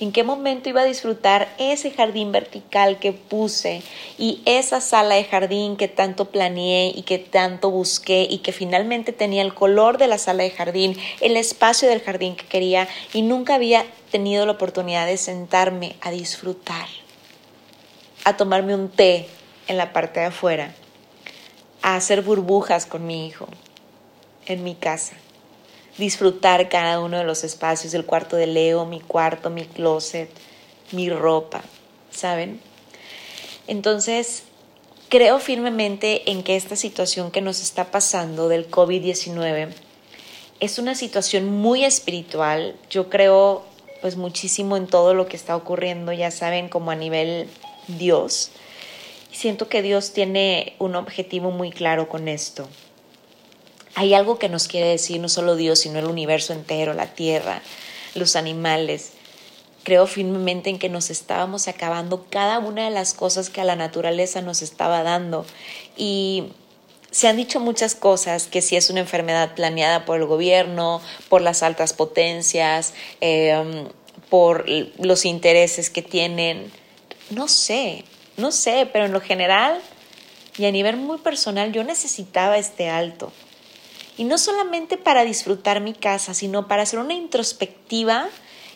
En 0.00 0.12
qué 0.12 0.22
momento 0.22 0.68
iba 0.68 0.82
a 0.82 0.84
disfrutar 0.84 1.48
ese 1.58 1.90
jardín 1.90 2.30
vertical 2.30 2.98
que 2.98 3.12
puse 3.12 3.82
y 4.16 4.42
esa 4.44 4.80
sala 4.80 5.16
de 5.16 5.24
jardín 5.24 5.76
que 5.76 5.88
tanto 5.88 6.26
planeé 6.26 6.92
y 6.94 7.02
que 7.02 7.18
tanto 7.18 7.70
busqué 7.70 8.26
y 8.28 8.38
que 8.38 8.52
finalmente 8.52 9.12
tenía 9.12 9.42
el 9.42 9.54
color 9.54 9.98
de 9.98 10.06
la 10.06 10.18
sala 10.18 10.44
de 10.44 10.50
jardín, 10.50 10.96
el 11.20 11.36
espacio 11.36 11.88
del 11.88 12.00
jardín 12.00 12.36
que 12.36 12.46
quería 12.46 12.88
y 13.12 13.22
nunca 13.22 13.56
había 13.56 13.84
tenido 14.10 14.46
la 14.46 14.52
oportunidad 14.52 15.06
de 15.06 15.16
sentarme 15.16 15.96
a 16.00 16.10
disfrutar, 16.10 16.86
a 18.24 18.36
tomarme 18.36 18.74
un 18.74 18.88
té 18.88 19.28
en 19.66 19.76
la 19.76 19.92
parte 19.92 20.20
de 20.20 20.26
afuera, 20.26 20.74
a 21.82 21.96
hacer 21.96 22.22
burbujas 22.22 22.86
con 22.86 23.06
mi 23.06 23.26
hijo 23.26 23.48
en 24.46 24.64
mi 24.64 24.74
casa, 24.74 25.14
disfrutar 25.98 26.68
cada 26.68 27.00
uno 27.00 27.18
de 27.18 27.24
los 27.24 27.44
espacios, 27.44 27.92
el 27.92 28.06
cuarto 28.06 28.36
de 28.36 28.46
Leo, 28.46 28.86
mi 28.86 29.00
cuarto, 29.00 29.50
mi 29.50 29.64
closet, 29.64 30.30
mi 30.92 31.10
ropa, 31.10 31.62
¿saben? 32.10 32.60
Entonces, 33.66 34.44
creo 35.08 35.38
firmemente 35.40 36.30
en 36.30 36.42
que 36.42 36.56
esta 36.56 36.76
situación 36.76 37.30
que 37.30 37.40
nos 37.40 37.60
está 37.60 37.90
pasando 37.90 38.48
del 38.48 38.70
COVID-19 38.70 39.68
es 40.60 40.78
una 40.78 40.94
situación 40.94 41.46
muy 41.46 41.84
espiritual. 41.84 42.76
Yo 42.90 43.10
creo 43.10 43.64
pues 44.00 44.16
muchísimo 44.16 44.76
en 44.76 44.86
todo 44.86 45.14
lo 45.14 45.26
que 45.26 45.36
está 45.36 45.56
ocurriendo, 45.56 46.12
ya 46.12 46.30
saben, 46.30 46.68
como 46.68 46.90
a 46.90 46.96
nivel 46.96 47.48
Dios. 47.88 48.50
Siento 49.32 49.68
que 49.68 49.82
Dios 49.82 50.12
tiene 50.12 50.74
un 50.78 50.94
objetivo 50.96 51.50
muy 51.50 51.70
claro 51.70 52.08
con 52.08 52.28
esto. 52.28 52.68
Hay 53.94 54.14
algo 54.14 54.38
que 54.38 54.48
nos 54.48 54.68
quiere 54.68 54.88
decir 54.88 55.20
no 55.20 55.28
solo 55.28 55.56
Dios, 55.56 55.80
sino 55.80 55.98
el 55.98 56.06
universo 56.06 56.52
entero, 56.52 56.94
la 56.94 57.14
tierra, 57.14 57.62
los 58.14 58.36
animales. 58.36 59.12
Creo 59.82 60.06
firmemente 60.06 60.70
en 60.70 60.78
que 60.78 60.88
nos 60.88 61.10
estábamos 61.10 61.68
acabando 61.68 62.26
cada 62.30 62.58
una 62.58 62.84
de 62.84 62.90
las 62.90 63.14
cosas 63.14 63.50
que 63.50 63.60
a 63.60 63.64
la 63.64 63.76
naturaleza 63.76 64.42
nos 64.42 64.62
estaba 64.62 65.02
dando. 65.02 65.46
Y 65.96 66.44
se 67.10 67.28
han 67.28 67.36
dicho 67.36 67.58
muchas 67.58 67.94
cosas, 67.94 68.46
que 68.46 68.60
si 68.60 68.76
es 68.76 68.90
una 68.90 69.00
enfermedad 69.00 69.54
planeada 69.54 70.04
por 70.04 70.18
el 70.18 70.26
gobierno, 70.26 71.00
por 71.28 71.40
las 71.40 71.62
altas 71.62 71.92
potencias, 71.92 72.92
em, 73.20 73.88
por 74.28 74.66
los 74.68 75.24
intereses 75.24 75.88
que 75.90 76.02
tienen. 76.02 76.70
No 77.30 77.48
sé, 77.48 78.04
no 78.36 78.52
sé, 78.52 78.88
pero 78.92 79.06
en 79.06 79.12
lo 79.12 79.20
general 79.20 79.80
y 80.58 80.66
a 80.66 80.72
nivel 80.72 80.96
muy 80.96 81.18
personal 81.18 81.72
yo 81.72 81.84
necesitaba 81.84 82.58
este 82.58 82.90
alto. 82.90 83.32
Y 84.18 84.24
no 84.24 84.36
solamente 84.36 84.98
para 84.98 85.24
disfrutar 85.24 85.80
mi 85.80 85.94
casa, 85.94 86.34
sino 86.34 86.68
para 86.68 86.82
hacer 86.82 86.98
una 86.98 87.14
introspectiva 87.14 88.28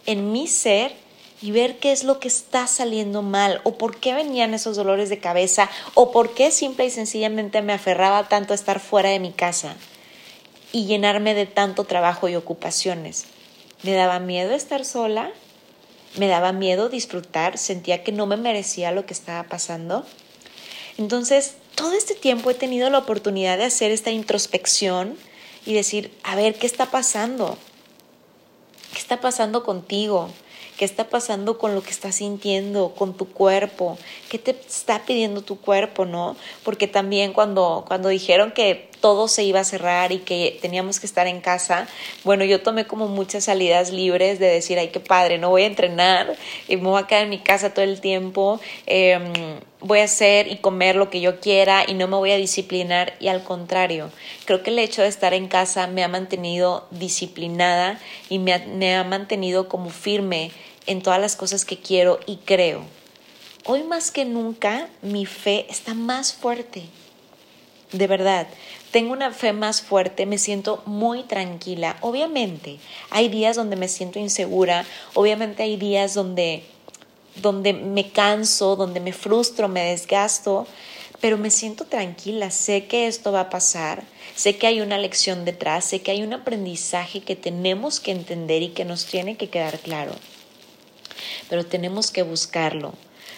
en 0.07 0.33
mi 0.33 0.47
ser 0.47 0.95
y 1.43 1.51
ver 1.51 1.79
qué 1.79 1.91
es 1.91 2.05
lo 2.05 2.21
que 2.21 2.29
está 2.29 2.69
saliendo 2.69 3.21
mal 3.23 3.61
o 3.65 3.77
por 3.77 3.97
qué 3.97 4.15
venían 4.15 4.55
esos 4.55 4.77
dolores 4.77 5.09
de 5.09 5.19
cabeza 5.19 5.69
o 5.95 6.13
por 6.13 6.33
qué 6.35 6.53
simple 6.53 6.87
y 6.87 6.91
sencillamente 6.91 7.61
me 7.61 7.73
aferraba 7.73 8.29
tanto 8.29 8.53
a 8.53 8.55
estar 8.55 8.79
fuera 8.79 9.11
de 9.11 9.19
mi 9.19 9.33
casa 9.33 9.75
y 10.71 10.87
llenarme 10.87 11.35
de 11.35 11.47
tanto 11.47 11.85
trabajo 11.85 12.29
y 12.29 12.37
ocupaciones. 12.37 13.25
Me 13.83 13.93
daba 13.93 14.21
miedo 14.21 14.55
estar 14.55 14.85
sola, 14.85 15.33
me 16.17 16.29
daba 16.29 16.53
miedo 16.53 16.89
disfrutar, 16.89 17.59
sentía 17.59 18.05
que 18.05 18.13
no 18.13 18.27
me 18.27 18.37
merecía 18.37 18.93
lo 18.93 19.05
que 19.07 19.13
estaba 19.13 19.43
pasando. 19.49 20.07
Entonces, 20.99 21.57
todo 21.75 21.95
este 21.95 22.15
tiempo 22.15 22.51
he 22.51 22.55
tenido 22.55 22.89
la 22.91 22.99
oportunidad 22.99 23.59
de 23.59 23.65
hacer 23.65 23.91
esta 23.91 24.13
introspección 24.13 25.19
y 25.65 25.75
decir, 25.75 26.13
a 26.23 26.37
ver, 26.37 26.55
¿qué 26.55 26.67
está 26.67 26.91
pasando? 26.91 27.57
¿Qué 28.93 28.99
está 28.99 29.21
pasando 29.21 29.65
contigo? 29.65 30.29
¿Qué 30.77 30.85
está 30.85 31.09
pasando 31.09 31.59
con 31.59 31.75
lo 31.75 31.83
que 31.83 31.91
estás 31.91 32.17
sintiendo, 32.17 32.95
con 32.95 33.15
tu 33.15 33.29
cuerpo? 33.29 33.99
¿Qué 34.29 34.39
te 34.39 34.53
está 34.53 35.05
pidiendo 35.05 35.43
tu 35.43 35.61
cuerpo, 35.61 36.05
no? 36.05 36.37
Porque 36.65 36.89
también 36.89 37.33
cuando, 37.33 37.85
cuando 37.87 38.09
dijeron 38.09 38.53
que 38.53 38.89
todo 39.03 39.29
se 39.29 39.43
iba 39.43 39.61
a 39.61 39.65
cerrar 39.65 40.13
y 40.13 40.21
que 40.21 40.59
teníamos 40.63 41.01
que 41.01 41.07
estar 41.07 41.27
en 41.27 41.41
casa, 41.43 41.89
bueno, 42.25 42.45
yo 42.45 42.63
tomé 42.63 42.87
como 42.87 43.09
muchas 43.09 43.45
salidas 43.45 43.91
libres 43.91 44.39
de 44.39 44.47
decir, 44.47 44.79
ay, 44.79 44.89
qué 44.89 45.01
padre, 45.01 45.37
no 45.37 45.51
voy 45.51 45.65
a 45.65 45.67
entrenar, 45.67 46.35
y 46.69 46.77
me 46.77 46.89
voy 46.89 47.03
a 47.03 47.07
quedar 47.07 47.25
en 47.25 47.31
mi 47.31 47.41
casa 47.41 47.75
todo 47.75 47.85
el 47.85 48.01
tiempo, 48.01 48.61
em, 48.87 49.61
voy 49.81 49.99
a 49.99 50.05
hacer 50.05 50.47
y 50.51 50.57
comer 50.57 50.95
lo 50.97 51.11
que 51.11 51.21
yo 51.21 51.41
quiera 51.41 51.85
y 51.87 51.95
no 51.95 52.07
me 52.07 52.17
voy 52.17 52.31
a 52.31 52.37
disciplinar. 52.37 53.15
Y 53.19 53.27
al 53.29 53.43
contrario, 53.43 54.11
creo 54.45 54.63
que 54.63 54.71
el 54.71 54.79
hecho 54.79 55.03
de 55.03 55.09
estar 55.09 55.35
en 55.35 55.49
casa 55.49 55.89
me 55.89 56.05
ha 56.05 56.09
mantenido 56.09 56.87
disciplinada 56.93 57.99
y 58.29 58.39
me 58.39 58.95
ha 58.95 59.05
mantenido 59.05 59.69
como 59.69 59.91
firme 59.91 60.53
en 60.87 61.03
todas 61.03 61.21
las 61.21 61.35
cosas 61.35 61.65
que 61.65 61.79
quiero 61.79 62.21
y 62.27 62.37
creo. 62.37 62.85
Hoy 63.65 63.83
más 63.83 64.11
que 64.11 64.25
nunca 64.25 64.89
mi 65.03 65.27
fe 65.27 65.67
está 65.69 65.95
más 65.95 66.33
fuerte. 66.33 66.85
De 67.93 68.07
verdad, 68.07 68.49
tengo 68.93 69.13
una 69.13 69.33
fe 69.33 69.55
más 69.55 69.81
fuerte, 69.81 70.27
me 70.27 70.39
siento 70.39 70.83
muy 70.85 71.23
tranquila. 71.23 71.97
Obviamente, 72.03 72.79
hay 73.11 73.29
días 73.29 73.57
donde 73.57 73.75
me 73.75 73.89
siento 73.89 74.19
insegura, 74.19 74.85
obviamente 75.15 75.63
hay 75.63 75.77
días 75.77 76.13
donde, 76.15 76.63
donde 77.37 77.73
me 77.73 78.11
canso, 78.11 78.77
donde 78.77 79.01
me 79.01 79.15
frustro, 79.15 79.67
me 79.67 79.83
desgasto, 79.83 80.67
pero 81.23 81.39
me 81.39 81.51
siento 81.51 81.87
tranquila, 81.87 82.51
sé 82.51 82.85
que 82.85 83.07
esto 83.07 83.33
va 83.33 83.41
a 83.41 83.51
pasar, 83.51 84.05
sé 84.37 84.59
que 84.59 84.67
hay 84.67 84.83
una 84.83 84.99
lección 84.99 85.47
detrás, 85.47 85.87
sé 85.87 86.03
que 86.03 86.11
hay 86.11 86.23
un 86.23 86.35
aprendizaje 86.35 87.23
que 87.23 87.35
tenemos 87.35 87.99
que 87.99 88.11
entender 88.11 88.63
y 88.63 88.69
que 88.69 88.85
nos 88.85 89.07
tiene 89.07 89.37
que 89.37 89.49
quedar 89.49 89.79
claro, 89.79 90.13
pero 91.49 91.65
tenemos 91.65 92.11
que 92.11 92.23
buscarlo 92.23 92.93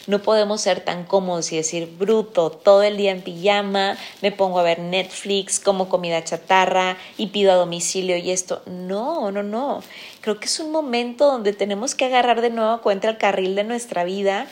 no 0.07 0.21
podemos 0.21 0.61
ser 0.61 0.81
tan 0.81 1.05
cómodos 1.05 1.53
y 1.53 1.57
decir 1.57 1.87
bruto, 1.87 2.51
todo 2.51 2.83
el 2.83 2.97
día 2.97 3.11
en 3.11 3.23
pijama, 3.23 3.97
me 4.21 4.33
pongo 4.33 4.59
a 4.59 4.63
ver 4.63 4.79
Netflix, 4.79 5.59
como 5.59 5.89
comida 5.89 6.23
chatarra 6.25 6.97
y 7.17 7.29
pido 7.29 7.53
a 7.53 7.57
domicilio 7.57 8.17
y 8.17 8.31
esto. 8.31 8.63
No, 8.67 9.31
no, 9.31 9.43
no. 9.43 9.83
Creo 10.21 10.39
que 10.39 10.47
es 10.47 10.61
un 10.61 10.71
momento 10.71 11.27
donde 11.27 11.53
tenemos 11.53 11.95
que 11.95 12.05
agarrar 12.05 12.41
de 12.41 12.51
nuevo 12.51 12.81
cuenta 12.83 13.09
el 13.09 13.19
carril 13.19 13.55
de 13.55 13.65
nuestra 13.65 14.05
vida 14.05 14.47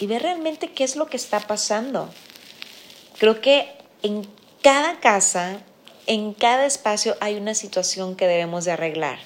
y 0.00 0.06
ver 0.06 0.22
realmente 0.22 0.70
qué 0.70 0.84
es 0.84 0.96
lo 0.96 1.06
que 1.06 1.16
está 1.16 1.40
pasando. 1.40 2.08
Creo 3.18 3.40
que 3.40 3.68
en 4.02 4.28
cada 4.62 5.00
casa, 5.00 5.60
en 6.06 6.34
cada 6.34 6.66
espacio 6.66 7.16
hay 7.20 7.36
una 7.36 7.54
situación 7.54 8.14
que 8.14 8.26
debemos 8.26 8.64
de 8.64 8.72
arreglar. 8.72 9.18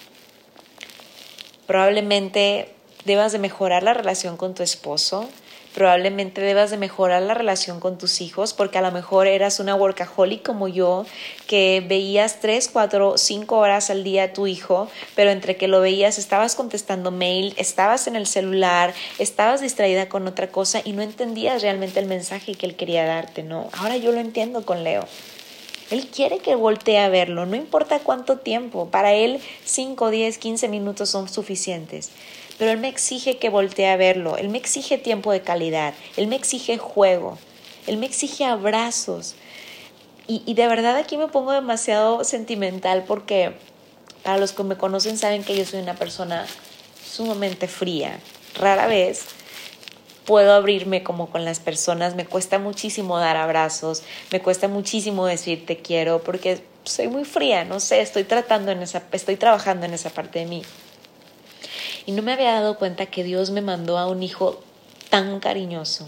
Probablemente 1.67 2.75
debas 3.05 3.33
de 3.33 3.39
mejorar 3.39 3.83
la 3.83 3.95
relación 3.95 4.37
con 4.37 4.55
tu 4.55 4.63
esposo, 4.63 5.29
probablemente 5.75 6.41
debas 6.41 6.71
de 6.71 6.77
mejorar 6.77 7.23
la 7.23 7.35
relación 7.35 7.81
con 7.81 7.99
tus 7.99 8.21
hijos 8.21 8.53
porque 8.53 8.79
a 8.79 8.83
lo 8.83 8.93
mejor 8.93 9.27
eras 9.27 9.61
una 9.61 9.75
workaholic 9.75 10.43
como 10.43 10.69
yo 10.69 11.07
que 11.47 11.85
veías 11.87 12.41
tres, 12.41 12.69
cuatro, 12.73 13.19
cinco 13.19 13.59
horas 13.59 13.91
al 13.91 14.05
día 14.05 14.25
a 14.25 14.33
tu 14.33 14.47
hijo, 14.47 14.89
pero 15.15 15.31
entre 15.31 15.57
que 15.57 15.69
lo 15.69 15.81
veías 15.81 16.19
estabas 16.19 16.55
contestando 16.55 17.11
mail, 17.11 17.55
estabas 17.57 18.07
en 18.07 18.17
el 18.17 18.27
celular, 18.27 18.95
estabas 19.19 19.61
distraída 19.61 20.09
con 20.09 20.27
otra 20.27 20.49
cosa 20.49 20.81
y 20.85 20.93
no 20.93 21.03
entendías 21.03 21.63
realmente 21.63 22.01
el 22.01 22.07
mensaje 22.07 22.55
que 22.55 22.67
él 22.67 22.77
quería 22.77 23.05
darte, 23.05 23.43
¿no? 23.43 23.69
Ahora 23.79 23.97
yo 23.97 24.13
lo 24.13 24.21
entiendo 24.21 24.65
con 24.65 24.85
Leo. 24.85 25.07
Él 25.91 26.07
quiere 26.07 26.39
que 26.39 26.55
voltee 26.55 26.99
a 26.99 27.11
verlo, 27.11 27.45
no 27.45 27.55
importa 27.55 27.99
cuánto 27.99 28.39
tiempo, 28.39 28.89
para 28.91 29.13
él 29.13 29.41
5, 29.65 30.09
10, 30.09 30.39
15 30.39 30.69
minutos 30.69 31.11
son 31.11 31.29
suficientes 31.29 32.11
pero 32.63 32.75
Él 32.75 32.79
me 32.79 32.87
exige 32.87 33.39
que 33.39 33.49
voltee 33.49 33.89
a 33.89 33.97
verlo, 33.97 34.37
Él 34.37 34.49
me 34.49 34.57
exige 34.57 34.97
tiempo 34.97 35.33
de 35.33 35.41
calidad, 35.41 35.95
Él 36.17 36.29
me 36.29 36.37
exige 36.37 36.79
juego, 36.79 37.37
Él 37.89 37.97
me 37.97 38.07
exige 38.07 38.45
abrazos. 38.45 39.35
Y, 40.29 40.55
de 40.55 40.69
verdad 40.69 40.97
aquí 40.97 41.17
me 41.17 41.27
pongo 41.27 41.51
demasiado 41.51 42.23
sentimental 42.23 43.03
porque 43.03 43.55
para 44.23 44.39
los 44.39 44.53
que 44.53 44.63
me 44.63 44.77
conocen 44.77 45.19
saben 45.19 45.43
que 45.43 45.57
yo 45.57 45.65
soy 45.65 45.81
una 45.81 45.95
persona 45.95 46.47
sumamente 47.05 47.67
fría. 47.67 48.21
Rara 48.55 48.87
vez 48.87 49.25
puedo 50.25 50.53
abrirme 50.53 51.03
como 51.03 51.31
con 51.31 51.45
las 51.45 51.59
personas, 51.59 52.15
me 52.15 52.27
cuesta 52.27 52.61
muchísimo 52.61 53.19
dar 53.19 53.37
abrazos, 53.39 54.05
me 54.31 54.41
cuesta 54.41 54.69
muchísimo 54.69 55.27
decir 55.27 55.67
te 55.67 55.79
quiero 55.79 56.23
porque 56.23 56.63
soy 56.85 57.09
muy 57.09 57.25
fría, 57.25 57.65
no 57.65 57.81
sé, 57.81 58.03
estoy 58.03 58.23
tratando 58.23 58.71
en 58.71 58.83
esa 58.83 59.03
estoy 59.11 59.35
trabajando 59.35 59.85
en 59.87 59.95
esa 59.95 60.11
parte 60.11 60.39
de 60.39 60.47
mí. 60.47 60.63
Y 62.07 62.13
no 62.13 62.23
me 62.23 62.33
había 62.33 62.53
dado 62.53 62.79
cuenta 62.79 63.07
que 63.07 63.25
Dios 63.25 63.51
me 63.51 63.61
mandó 63.61 63.99
a 63.99 64.07
un 64.07 64.23
hijo 64.23 64.61
tan 65.11 65.41
cariñoso, 65.41 66.07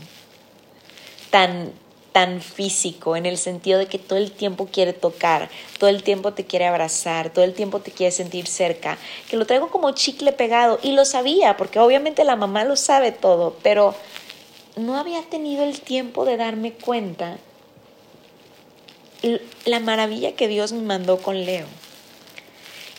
tan 1.30 1.72
tan 2.14 2.40
físico, 2.40 3.16
en 3.16 3.26
el 3.26 3.36
sentido 3.36 3.80
de 3.80 3.86
que 3.86 3.98
todo 3.98 4.20
el 4.20 4.30
tiempo 4.30 4.68
quiere 4.70 4.92
tocar, 4.92 5.50
todo 5.80 5.90
el 5.90 6.04
tiempo 6.04 6.32
te 6.32 6.46
quiere 6.46 6.64
abrazar, 6.64 7.30
todo 7.30 7.44
el 7.44 7.54
tiempo 7.54 7.80
te 7.80 7.90
quiere 7.90 8.12
sentir 8.12 8.46
cerca, 8.46 8.98
que 9.28 9.36
lo 9.36 9.46
traigo 9.46 9.68
como 9.68 9.90
chicle 9.90 10.30
pegado 10.30 10.78
y 10.80 10.92
lo 10.92 11.04
sabía, 11.06 11.56
porque 11.56 11.80
obviamente 11.80 12.22
la 12.22 12.36
mamá 12.36 12.62
lo 12.62 12.76
sabe 12.76 13.10
todo, 13.10 13.56
pero 13.64 13.96
no 14.76 14.96
había 14.96 15.22
tenido 15.22 15.64
el 15.64 15.80
tiempo 15.80 16.24
de 16.24 16.36
darme 16.36 16.72
cuenta 16.74 17.36
la 19.64 19.80
maravilla 19.80 20.36
que 20.36 20.46
Dios 20.46 20.72
me 20.72 20.82
mandó 20.82 21.18
con 21.18 21.44
Leo. 21.44 21.66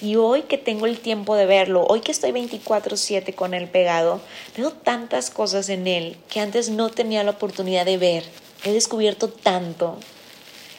Y 0.02 0.18
hoy 0.18 0.44
que 0.44 0.58
tengo 0.58 0.86
el 0.86 1.00
tiempo 1.00 1.36
de 1.36 1.46
verlo, 1.46 1.86
hoy 1.88 2.02
que 2.02 2.12
estoy 2.12 2.32
24/7 2.32 3.34
con 3.34 3.54
él 3.54 3.70
pegado, 3.70 4.20
veo 4.58 4.72
tantas 4.72 5.30
cosas 5.30 5.70
en 5.70 5.88
él 5.88 6.18
que 6.30 6.42
antes 6.42 6.70
no 6.70 6.90
tenía 6.90 7.24
la 7.24 7.32
oportunidad 7.32 7.86
de 7.86 7.98
ver. 7.98 8.26
He 8.64 8.72
descubierto 8.74 9.30
tanto 9.30 9.98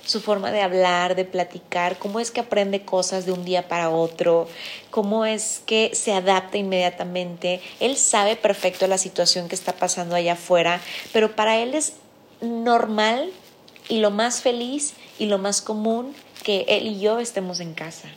su 0.04 0.20
forma 0.20 0.52
de 0.52 0.60
hablar, 0.60 1.16
de 1.16 1.24
platicar, 1.24 1.98
cómo 1.98 2.20
es 2.20 2.30
que 2.30 2.40
aprende 2.40 2.84
cosas 2.84 3.26
de 3.26 3.32
un 3.32 3.44
día 3.44 3.68
para 3.68 3.90
otro, 3.90 4.48
cómo 4.90 5.26
es 5.26 5.62
que 5.66 5.90
se 5.94 6.12
adapta 6.12 6.58
inmediatamente. 6.58 7.60
Él 7.80 7.96
sabe 7.96 8.36
perfecto 8.36 8.86
la 8.86 8.98
situación 8.98 9.48
que 9.48 9.54
está 9.54 9.72
pasando 9.72 10.14
allá 10.14 10.34
afuera, 10.34 10.80
pero 11.12 11.34
para 11.34 11.58
él 11.58 11.74
es 11.74 11.94
normal 12.40 13.30
y 13.88 13.98
lo 13.98 14.10
más 14.10 14.42
feliz 14.42 14.94
y 15.18 15.26
lo 15.26 15.38
más 15.38 15.60
común 15.60 16.14
que 16.42 16.64
él 16.68 16.86
y 16.86 17.00
yo 17.00 17.18
estemos 17.18 17.60
en 17.60 17.74
casa. 17.74 18.08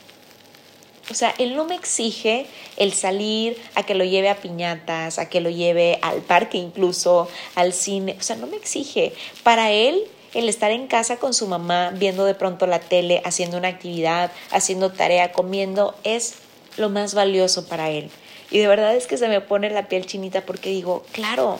O 1.10 1.14
sea, 1.14 1.34
él 1.38 1.56
no 1.56 1.64
me 1.64 1.74
exige 1.74 2.46
el 2.76 2.92
salir 2.92 3.60
a 3.74 3.82
que 3.82 3.94
lo 3.94 4.04
lleve 4.04 4.28
a 4.28 4.36
piñatas, 4.36 5.18
a 5.18 5.28
que 5.28 5.40
lo 5.40 5.50
lleve 5.50 5.98
al 6.02 6.18
parque 6.18 6.56
incluso, 6.56 7.28
al 7.56 7.72
cine. 7.72 8.16
O 8.18 8.22
sea, 8.22 8.36
no 8.36 8.46
me 8.46 8.56
exige. 8.56 9.12
Para 9.42 9.72
él, 9.72 10.04
el 10.34 10.48
estar 10.48 10.70
en 10.70 10.86
casa 10.86 11.16
con 11.16 11.34
su 11.34 11.48
mamá, 11.48 11.90
viendo 11.90 12.24
de 12.24 12.34
pronto 12.34 12.66
la 12.66 12.78
tele, 12.78 13.20
haciendo 13.24 13.56
una 13.58 13.68
actividad, 13.68 14.30
haciendo 14.52 14.92
tarea, 14.92 15.32
comiendo, 15.32 15.96
es 16.04 16.34
lo 16.76 16.88
más 16.88 17.14
valioso 17.14 17.66
para 17.66 17.90
él. 17.90 18.10
Y 18.52 18.58
de 18.58 18.68
verdad 18.68 18.94
es 18.94 19.06
que 19.06 19.16
se 19.16 19.28
me 19.28 19.40
pone 19.40 19.70
la 19.70 19.88
piel 19.88 20.06
chinita 20.06 20.42
porque 20.42 20.70
digo, 20.70 21.04
claro, 21.12 21.58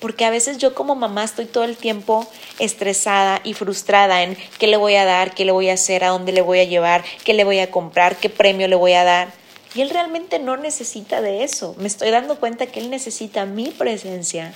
porque 0.00 0.24
a 0.24 0.30
veces 0.30 0.58
yo 0.58 0.74
como 0.74 0.94
mamá 0.94 1.24
estoy 1.24 1.46
todo 1.46 1.64
el 1.64 1.76
tiempo 1.76 2.26
estresada 2.58 3.40
y 3.44 3.54
frustrada 3.54 4.22
en 4.22 4.36
qué 4.58 4.66
le 4.66 4.76
voy 4.76 4.96
a 4.96 5.04
dar, 5.04 5.34
qué 5.34 5.44
le 5.44 5.52
voy 5.52 5.68
a 5.68 5.74
hacer, 5.74 6.04
a 6.04 6.08
dónde 6.08 6.32
le 6.32 6.42
voy 6.42 6.60
a 6.60 6.64
llevar, 6.64 7.04
qué 7.24 7.34
le 7.34 7.44
voy 7.44 7.58
a 7.58 7.70
comprar, 7.70 8.16
qué 8.16 8.30
premio 8.30 8.68
le 8.68 8.76
voy 8.76 8.92
a 8.92 9.04
dar. 9.04 9.32
Y 9.74 9.82
él 9.82 9.90
realmente 9.90 10.38
no 10.38 10.56
necesita 10.56 11.20
de 11.20 11.44
eso. 11.44 11.74
Me 11.78 11.86
estoy 11.86 12.10
dando 12.10 12.40
cuenta 12.40 12.66
que 12.66 12.80
él 12.80 12.88
necesita 12.88 13.44
mi 13.44 13.70
presencia, 13.70 14.52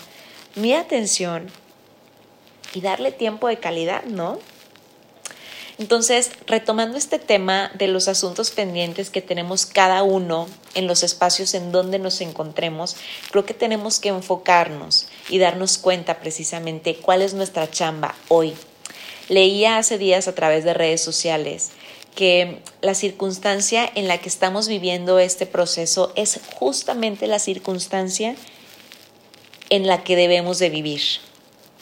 mi 0.55 0.73
atención 0.73 1.51
y 2.73 2.81
darle 2.81 3.13
tiempo 3.13 3.49
de 3.49 3.59
calidad, 3.59 4.05
¿no? 4.05 4.39
Entonces, 5.81 6.33
retomando 6.47 6.99
este 6.99 7.19
tema 7.19 7.71
de 7.75 7.89
los 7.89 8.07
asuntos 8.07 8.51
pendientes 8.51 9.09
que 9.09 9.23
tenemos 9.23 9.65
cada 9.65 10.03
uno 10.03 10.47
en 10.75 10.87
los 10.87 11.03
espacios 11.03 11.55
en 11.55 11.73
donde 11.73 11.99
nos 11.99 12.21
encontremos, 12.21 12.97
creo 13.31 13.47
que 13.47 13.55
tenemos 13.55 13.99
que 13.99 14.11
enfocarnos 14.11 15.07
y 15.31 15.39
darnos 15.39 15.79
cuenta 15.79 16.21
precisamente 16.21 16.97
cuál 16.97 17.23
es 17.23 17.35
nuestra 17.35 17.71
chamba 17.71 18.15
hoy. 18.29 18.55
Leía 19.29 19.79
hace 19.79 19.97
días 19.97 20.29
a 20.29 20.35
través 20.35 20.65
de 20.65 20.75
redes 20.75 21.01
sociales 21.01 21.71
que 22.15 22.59
la 22.83 22.95
circunstancia 22.95 23.91
en 23.95 24.09
la 24.09 24.19
que 24.19 24.29
estamos 24.29 24.69
viviendo 24.69 25.19
este 25.19 25.47
proceso 25.47 26.13
es 26.17 26.41
justamente 26.57 27.27
la 27.29 27.39
circunstancia 27.39 28.35
en 29.71 29.87
la 29.87 30.03
que 30.03 30.17
debemos 30.17 30.59
de 30.59 30.71
vivir. 30.71 31.01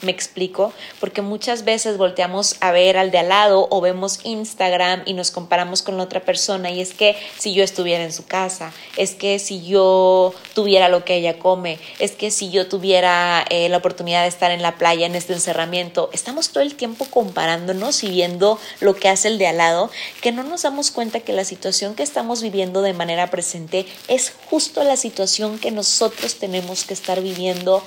Me 0.01 0.11
explico, 0.11 0.71
porque 1.01 1.21
muchas 1.21 1.65
veces 1.65 1.97
volteamos 1.97 2.55
a 2.61 2.71
ver 2.71 2.95
al 2.95 3.11
de 3.11 3.17
al 3.17 3.27
lado 3.27 3.67
o 3.69 3.81
vemos 3.81 4.21
Instagram 4.23 5.01
y 5.05 5.13
nos 5.13 5.29
comparamos 5.29 5.81
con 5.81 5.97
la 5.97 6.03
otra 6.03 6.21
persona 6.21 6.71
y 6.71 6.79
es 6.79 6.93
que 6.93 7.17
si 7.37 7.53
yo 7.53 7.65
estuviera 7.65 8.05
en 8.05 8.13
su 8.13 8.25
casa, 8.25 8.71
es 8.95 9.13
que 9.13 9.39
si 9.39 9.65
yo 9.65 10.33
tuviera 10.55 10.87
lo 10.87 11.03
que 11.03 11.15
ella 11.15 11.37
come, 11.37 11.79
es 11.99 12.11
que 12.11 12.31
si 12.31 12.49
yo 12.49 12.67
tuviera 12.67 13.43
eh, 13.49 13.67
la 13.67 13.75
oportunidad 13.75 14.21
de 14.21 14.29
estar 14.29 14.51
en 14.51 14.61
la 14.61 14.77
playa 14.77 15.05
en 15.05 15.15
este 15.15 15.33
encerramiento, 15.33 16.09
estamos 16.13 16.51
todo 16.51 16.63
el 16.63 16.75
tiempo 16.75 17.03
comparándonos 17.03 18.01
y 18.05 18.09
viendo 18.09 18.57
lo 18.79 18.95
que 18.95 19.09
hace 19.09 19.27
el 19.27 19.37
de 19.37 19.47
al 19.47 19.57
lado, 19.57 19.91
que 20.21 20.31
no 20.31 20.43
nos 20.43 20.61
damos 20.61 20.91
cuenta 20.91 21.19
que 21.19 21.33
la 21.33 21.43
situación 21.43 21.95
que 21.95 22.03
estamos 22.03 22.41
viviendo 22.41 22.81
de 22.81 22.93
manera 22.93 23.29
presente 23.29 23.85
es 24.07 24.31
justo 24.49 24.85
la 24.85 24.95
situación 24.95 25.59
que 25.59 25.71
nosotros 25.71 26.35
tenemos 26.35 26.85
que 26.85 26.93
estar 26.93 27.21
viviendo 27.21 27.83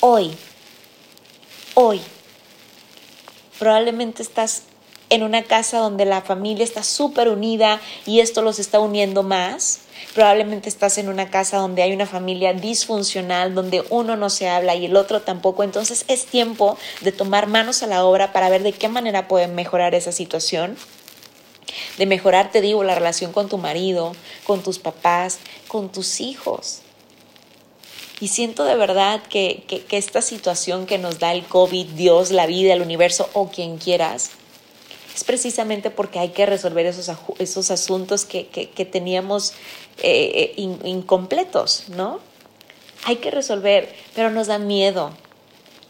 hoy 0.00 0.36
hoy. 1.74 2.00
Probablemente 3.58 4.22
estás 4.22 4.62
en 5.10 5.22
una 5.22 5.42
casa 5.42 5.78
donde 5.78 6.04
la 6.04 6.22
familia 6.22 6.64
está 6.64 6.82
súper 6.82 7.28
unida 7.28 7.80
y 8.06 8.20
esto 8.20 8.42
los 8.42 8.58
está 8.58 8.80
uniendo 8.80 9.22
más. 9.22 9.80
Probablemente 10.14 10.68
estás 10.68 10.98
en 10.98 11.08
una 11.08 11.30
casa 11.30 11.58
donde 11.58 11.82
hay 11.82 11.92
una 11.92 12.06
familia 12.06 12.52
disfuncional, 12.52 13.54
donde 13.54 13.84
uno 13.90 14.16
no 14.16 14.30
se 14.30 14.48
habla 14.48 14.74
y 14.74 14.86
el 14.86 14.96
otro 14.96 15.22
tampoco. 15.22 15.62
Entonces 15.62 16.04
es 16.08 16.26
tiempo 16.26 16.78
de 17.00 17.12
tomar 17.12 17.46
manos 17.46 17.82
a 17.82 17.86
la 17.86 18.04
obra 18.04 18.32
para 18.32 18.48
ver 18.48 18.62
de 18.62 18.72
qué 18.72 18.88
manera 18.88 19.28
pueden 19.28 19.54
mejorar 19.54 19.94
esa 19.94 20.12
situación. 20.12 20.76
De 21.98 22.06
mejorar, 22.06 22.50
te 22.50 22.60
digo, 22.60 22.82
la 22.84 22.94
relación 22.94 23.32
con 23.32 23.48
tu 23.48 23.58
marido, 23.58 24.14
con 24.44 24.62
tus 24.62 24.78
papás, 24.78 25.38
con 25.68 25.90
tus 25.90 26.20
hijos. 26.20 26.83
Y 28.20 28.28
siento 28.28 28.64
de 28.64 28.76
verdad 28.76 29.22
que, 29.28 29.64
esta 29.90 30.22
situación 30.22 30.86
que 30.86 30.98
nos 30.98 31.18
da 31.18 31.32
el 31.32 31.44
COVID, 31.44 31.86
Dios, 31.88 32.30
la 32.30 32.46
vida, 32.46 32.72
el 32.72 32.82
universo 32.82 33.28
o 33.32 33.48
quien 33.48 33.78
quieras, 33.78 34.30
es 35.14 35.24
precisamente 35.24 35.90
porque 35.90 36.18
hay 36.18 36.30
que 36.30 36.46
resolver 36.46 36.86
esos, 36.86 37.10
esos 37.38 37.70
asuntos 37.70 38.24
que, 38.24 38.44
teníamos 38.90 39.52
eh, 40.02 40.54
eh, 40.56 40.62
incompletos, 40.84 41.88
¿no? 41.88 42.20
Hay 43.04 43.16
que 43.16 43.30
resolver, 43.30 43.94
pero 44.14 44.30
nos 44.30 44.46
da 44.46 44.58
miedo. 44.58 45.12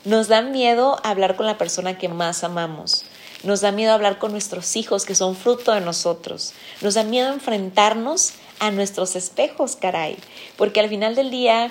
Nos 0.05 0.29
da 0.29 0.43
miedo 0.43 0.99
hablar 1.03 1.37
con 1.37 1.47
la 1.47 1.57
persona 1.57 1.97
que 1.97 2.09
más 2.09 2.45
amamos. 2.45 3.05
Nos 3.43 3.61
da 3.61 3.73
miedo 3.73 3.93
hablar 3.93 4.19
con 4.19 4.33
nuestros 4.33 4.75
hijos 4.77 5.05
que 5.05 5.15
son 5.15 5.37
fruto 5.37 5.73
de 5.73 5.81
nosotros. 5.81 6.55
Nos 6.81 6.95
da 6.95 7.05
miedo 7.05 7.33
enfrentarnos 7.33 8.33
a 8.59 8.71
nuestros 8.71 9.17
espejos, 9.17 9.77
caray. 9.77 10.17
Porque 10.57 10.81
al 10.81 10.89
final 10.89 11.15
del 11.15 11.31
día 11.31 11.71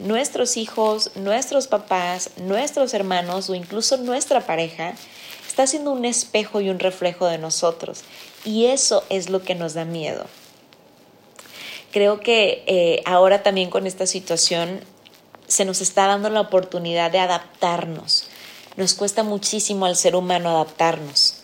nuestros 0.00 0.56
hijos, 0.56 1.12
nuestros 1.16 1.68
papás, 1.68 2.30
nuestros 2.36 2.94
hermanos 2.94 3.50
o 3.50 3.54
incluso 3.54 3.96
nuestra 3.96 4.46
pareja 4.46 4.94
está 5.46 5.66
siendo 5.66 5.92
un 5.92 6.04
espejo 6.04 6.60
y 6.60 6.70
un 6.70 6.78
reflejo 6.78 7.26
de 7.26 7.38
nosotros. 7.38 8.02
Y 8.44 8.66
eso 8.66 9.04
es 9.10 9.30
lo 9.30 9.42
que 9.42 9.54
nos 9.54 9.74
da 9.74 9.84
miedo. 9.84 10.26
Creo 11.92 12.20
que 12.20 12.62
eh, 12.66 13.02
ahora 13.04 13.42
también 13.42 13.70
con 13.70 13.86
esta 13.86 14.06
situación 14.06 14.80
se 15.46 15.64
nos 15.64 15.80
está 15.80 16.06
dando 16.06 16.30
la 16.30 16.40
oportunidad 16.40 17.10
de 17.10 17.18
adaptarnos. 17.18 18.28
Nos 18.76 18.94
cuesta 18.94 19.24
muchísimo 19.24 19.86
al 19.86 19.96
ser 19.96 20.14
humano 20.14 20.50
adaptarnos 20.50 21.39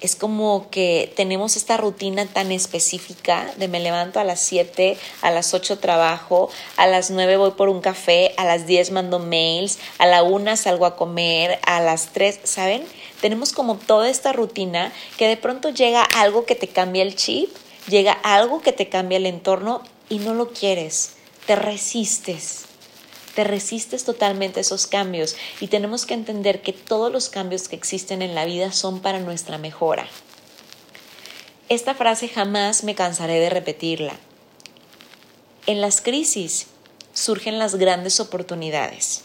es 0.00 0.16
como 0.16 0.68
que 0.70 1.12
tenemos 1.16 1.56
esta 1.56 1.76
rutina 1.76 2.26
tan 2.26 2.52
específica 2.52 3.52
de 3.56 3.68
me 3.68 3.80
levanto 3.80 4.20
a 4.20 4.24
las 4.24 4.40
7, 4.40 4.96
a 5.22 5.30
las 5.30 5.52
8 5.54 5.78
trabajo, 5.78 6.50
a 6.76 6.86
las 6.86 7.10
9 7.10 7.36
voy 7.36 7.50
por 7.52 7.68
un 7.68 7.80
café, 7.80 8.32
a 8.36 8.44
las 8.44 8.66
10 8.66 8.92
mando 8.92 9.18
mails, 9.18 9.78
a 9.98 10.06
la 10.06 10.22
1 10.22 10.56
salgo 10.56 10.86
a 10.86 10.96
comer, 10.96 11.58
a 11.64 11.80
las 11.80 12.12
3, 12.12 12.40
¿saben? 12.44 12.84
Tenemos 13.20 13.52
como 13.52 13.76
toda 13.76 14.08
esta 14.08 14.32
rutina 14.32 14.92
que 15.18 15.28
de 15.28 15.36
pronto 15.36 15.70
llega 15.70 16.02
algo 16.02 16.46
que 16.46 16.54
te 16.54 16.68
cambia 16.68 17.02
el 17.02 17.16
chip, 17.16 17.50
llega 17.88 18.12
algo 18.12 18.62
que 18.62 18.72
te 18.72 18.88
cambia 18.88 19.18
el 19.18 19.26
entorno 19.26 19.82
y 20.08 20.18
no 20.18 20.34
lo 20.34 20.50
quieres, 20.50 21.12
te 21.46 21.56
resistes 21.56 22.69
te 23.40 23.44
resistes 23.44 24.04
totalmente 24.04 24.60
esos 24.60 24.86
cambios 24.86 25.34
y 25.62 25.68
tenemos 25.68 26.04
que 26.04 26.12
entender 26.12 26.60
que 26.60 26.74
todos 26.74 27.10
los 27.10 27.30
cambios 27.30 27.68
que 27.68 27.76
existen 27.76 28.20
en 28.20 28.34
la 28.34 28.44
vida 28.44 28.70
son 28.70 29.00
para 29.00 29.18
nuestra 29.18 29.56
mejora. 29.56 30.06
Esta 31.70 31.94
frase 31.94 32.28
jamás 32.28 32.84
me 32.84 32.94
cansaré 32.94 33.40
de 33.40 33.48
repetirla. 33.48 34.12
En 35.64 35.80
las 35.80 36.02
crisis 36.02 36.66
surgen 37.14 37.58
las 37.58 37.76
grandes 37.76 38.20
oportunidades. 38.20 39.22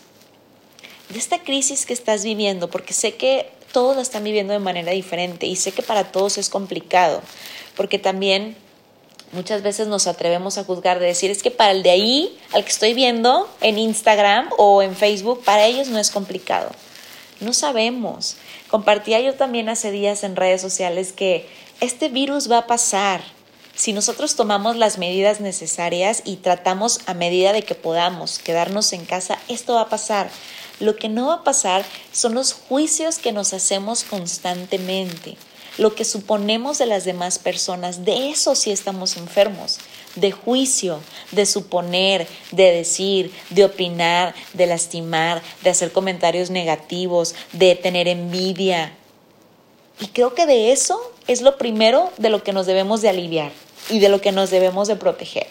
De 1.10 1.20
esta 1.20 1.44
crisis 1.44 1.86
que 1.86 1.92
estás 1.92 2.24
viviendo, 2.24 2.70
porque 2.70 2.94
sé 2.94 3.16
que 3.16 3.52
todos 3.74 3.98
la 3.98 4.02
están 4.02 4.24
viviendo 4.24 4.54
de 4.54 4.60
manera 4.60 4.94
diferente 4.94 5.46
y 5.46 5.58
sé 5.58 5.74
que 5.74 5.82
para 5.82 6.14
todos 6.14 6.38
es 6.38 6.48
complicado, 6.48 7.22
porque 7.76 8.00
también 8.00 8.56
muchas 9.32 9.62
veces 9.62 9.88
nos 9.88 10.08
atrevemos 10.08 10.58
a 10.58 10.64
juzgar, 10.64 11.00
de 11.00 11.08
decir, 11.08 11.32
es 11.32 11.44
que 11.44 11.52
para 11.52 11.72
el 11.72 11.84
de 11.84 11.92
ahí, 11.92 12.40
al 12.54 12.64
que 12.64 12.72
estoy 12.72 12.94
viendo 12.94 13.50
en 13.62 13.78
Instagram 13.78 14.50
o 14.58 14.82
en 14.82 14.96
Facebook, 14.96 15.44
para 15.44 15.66
ellos 15.66 15.88
no 15.90 16.00
es 16.00 16.12
complicado. 16.12 16.72
No 17.40 17.54
sabemos. 17.54 18.38
Compartía 18.70 19.20
yo 19.20 19.34
también 19.34 19.70
hace 19.70 19.92
días 19.92 20.24
en 20.24 20.36
redes 20.36 20.62
sociales 20.62 21.12
que 21.12 21.48
este 21.82 22.10
virus 22.10 22.50
va 22.50 22.60
a 22.60 22.68
pasar. 22.68 23.22
Si 23.76 23.92
nosotros 23.92 24.36
tomamos 24.36 24.78
las 24.78 24.98
medidas 24.98 25.42
necesarias 25.42 26.22
y 26.24 26.38
tratamos 26.38 27.02
a 27.08 27.14
medida 27.14 27.52
de 27.52 27.64
que 27.64 27.76
podamos 27.76 28.40
quedarnos 28.40 28.94
en 28.94 29.04
casa, 29.04 29.38
esto 29.50 29.74
va 29.74 29.82
a 29.82 29.90
pasar. 29.90 30.30
Lo 30.80 30.96
que 30.96 31.10
no 31.10 31.28
va 31.28 31.34
a 31.36 31.44
pasar 31.44 31.84
son 32.14 32.36
los 32.36 32.54
juicios 32.54 33.18
que 33.18 33.34
nos 33.34 33.54
hacemos 33.54 34.04
constantemente 34.04 35.38
lo 35.78 35.96
que 35.96 36.06
suponemos 36.06 36.78
de 36.78 36.86
las 36.86 37.06
demás 37.06 37.40
personas, 37.40 38.06
de 38.06 38.30
eso 38.30 38.56
sí 38.56 38.72
estamos 38.72 39.18
enfermos, 39.18 39.80
de 40.16 40.32
juicio, 40.32 41.00
de 41.32 41.46
suponer, 41.46 42.28
de 42.52 42.72
decir, 42.72 43.34
de 43.50 43.66
opinar, 43.66 44.34
de 44.54 44.68
lastimar, 44.68 45.42
de 45.64 45.70
hacer 45.70 45.92
comentarios 45.92 46.50
negativos, 46.50 47.36
de 47.52 47.76
tener 47.76 48.08
envidia. 48.08 48.94
Y 50.00 50.08
creo 50.08 50.34
que 50.34 50.46
de 50.46 50.72
eso 50.72 51.00
es 51.28 51.42
lo 51.42 51.58
primero 51.58 52.12
de 52.18 52.30
lo 52.30 52.44
que 52.44 52.54
nos 52.54 52.66
debemos 52.66 53.02
de 53.02 53.10
aliviar 53.10 53.52
y 53.90 54.00
de 54.00 54.10
lo 54.10 54.22
que 54.22 54.32
nos 54.32 54.52
debemos 54.52 54.88
de 54.88 54.96
proteger. 54.96 55.48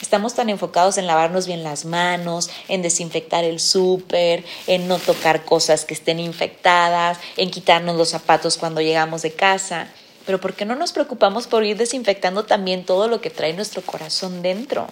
Estamos 0.00 0.34
tan 0.34 0.50
enfocados 0.50 0.98
en 0.98 1.06
lavarnos 1.06 1.46
bien 1.46 1.62
las 1.62 1.84
manos, 1.84 2.50
en 2.68 2.82
desinfectar 2.82 3.44
el 3.44 3.60
súper, 3.60 4.44
en 4.66 4.88
no 4.88 4.98
tocar 4.98 5.44
cosas 5.44 5.84
que 5.84 5.94
estén 5.94 6.20
infectadas, 6.20 7.18
en 7.36 7.50
quitarnos 7.50 7.96
los 7.96 8.10
zapatos 8.10 8.58
cuando 8.58 8.80
llegamos 8.80 9.22
de 9.22 9.32
casa. 9.32 9.88
Pero 10.26 10.40
¿por 10.40 10.54
qué 10.54 10.64
no 10.64 10.74
nos 10.74 10.92
preocupamos 10.92 11.46
por 11.46 11.64
ir 11.64 11.76
desinfectando 11.76 12.44
también 12.44 12.84
todo 12.84 13.08
lo 13.08 13.20
que 13.20 13.30
trae 13.30 13.52
nuestro 13.52 13.82
corazón 13.82 14.42
dentro? 14.42 14.86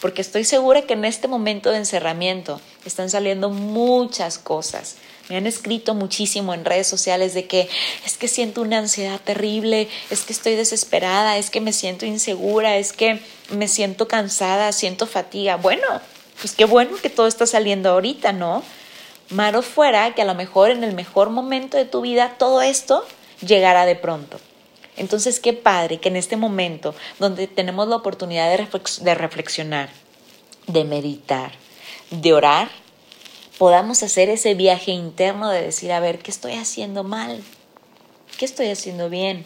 Porque 0.00 0.20
estoy 0.20 0.44
segura 0.44 0.82
que 0.82 0.92
en 0.92 1.04
este 1.06 1.26
momento 1.26 1.70
de 1.70 1.78
encerramiento 1.78 2.60
están 2.84 3.08
saliendo 3.08 3.48
muchas 3.48 4.38
cosas 4.38 4.96
Me 5.28 5.36
han 5.36 5.46
escrito 5.46 5.94
muchísimo 5.94 6.54
en 6.54 6.64
redes 6.64 6.86
sociales 6.86 7.34
de 7.34 7.46
que 7.46 7.68
es 8.04 8.16
que 8.16 8.28
siento 8.28 8.62
una 8.62 8.78
ansiedad 8.78 9.20
terrible, 9.20 9.88
es 10.10 10.22
que 10.22 10.32
estoy 10.32 10.54
desesperada, 10.54 11.36
es 11.36 11.50
que 11.50 11.60
me 11.60 11.72
siento 11.72 12.06
insegura, 12.06 12.76
es 12.76 12.92
que 12.92 13.20
me 13.50 13.66
siento 13.66 14.06
cansada, 14.06 14.70
siento 14.72 15.06
fatiga. 15.06 15.56
Bueno, 15.56 15.86
pues 16.40 16.54
qué 16.54 16.64
bueno 16.64 16.96
que 17.02 17.10
todo 17.10 17.26
está 17.26 17.46
saliendo 17.46 17.90
ahorita, 17.90 18.32
¿no? 18.32 18.62
Malo 19.30 19.62
fuera 19.62 20.14
que 20.14 20.22
a 20.22 20.26
lo 20.26 20.34
mejor 20.34 20.70
en 20.70 20.84
el 20.84 20.94
mejor 20.94 21.30
momento 21.30 21.76
de 21.76 21.84
tu 21.84 22.02
vida 22.02 22.36
todo 22.38 22.62
esto 22.62 23.04
llegara 23.40 23.84
de 23.84 23.96
pronto. 23.96 24.38
Entonces, 24.96 25.40
qué 25.40 25.52
padre 25.52 25.98
que 25.98 26.08
en 26.08 26.16
este 26.16 26.36
momento 26.36 26.94
donde 27.18 27.48
tenemos 27.48 27.88
la 27.88 27.96
oportunidad 27.96 28.48
de, 28.48 28.66
de 29.00 29.14
reflexionar, 29.14 29.90
de 30.68 30.84
meditar, 30.84 31.52
de 32.10 32.32
orar, 32.32 32.70
podamos 33.58 34.02
hacer 34.02 34.28
ese 34.28 34.54
viaje 34.54 34.92
interno 34.92 35.50
de 35.50 35.62
decir, 35.62 35.92
a 35.92 36.00
ver, 36.00 36.18
¿qué 36.18 36.30
estoy 36.30 36.52
haciendo 36.52 37.04
mal? 37.04 37.42
¿Qué 38.38 38.44
estoy 38.44 38.68
haciendo 38.68 39.08
bien? 39.08 39.44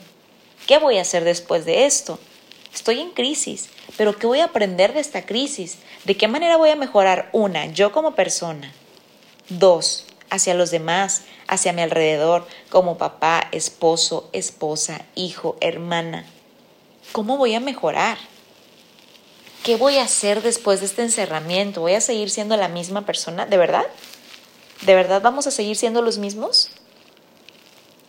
¿Qué 0.66 0.79
voy 0.79 0.99
a 0.99 1.03
hacer 1.03 1.25
después 1.25 1.64
de 1.64 1.87
esto? 1.87 2.18
Estoy 2.75 3.01
en 3.01 3.11
crisis, 3.11 3.68
pero 3.96 4.16
¿qué 4.16 4.27
voy 4.27 4.40
a 4.40 4.46
aprender 4.46 4.92
de 4.92 5.01
esta 5.01 5.27
crisis? 5.27 5.79
¿De 6.05 6.16
qué 6.16 6.29
manera 6.29 6.57
voy 6.57 6.70
a 6.70 6.77
mejorar? 6.77 7.29
Una, 7.33 7.66
yo 7.66 7.92
como 7.92 8.14
persona. 8.14 8.73
Dos, 9.49 10.07
hacia 10.29 10.55
los 10.55 10.70
demás, 10.70 11.23
hacia 11.49 11.73
mi 11.73 11.83
alrededor, 11.83 12.46
como 12.68 12.99
papá, 12.99 13.49
esposo, 13.53 14.29
esposa, 14.33 15.05
hijo, 15.16 15.57
hermana. 15.61 16.25
¿Cómo 17.12 17.37
voy 17.37 17.55
a 17.55 17.61
mejorar? 17.61 18.18
¿Qué 19.62 19.77
voy 19.77 19.99
a 19.99 20.05
hacer 20.05 20.42
después 20.42 20.81
de 20.81 20.87
este 20.87 21.03
encerramiento? 21.03 21.83
¿Voy 21.83 21.94
a 21.94 22.01
seguir 22.01 22.31
siendo 22.31 22.57
la 22.57 22.68
misma 22.68 23.05
persona? 23.05 23.46
¿De 23.46 23.57
verdad? 23.57 23.85
¿De 24.83 24.94
verdad 24.94 25.20
vamos 25.23 25.46
a 25.46 25.51
seguir 25.51 25.77
siendo 25.77 26.03
los 26.03 26.18
mismos? 26.18 26.70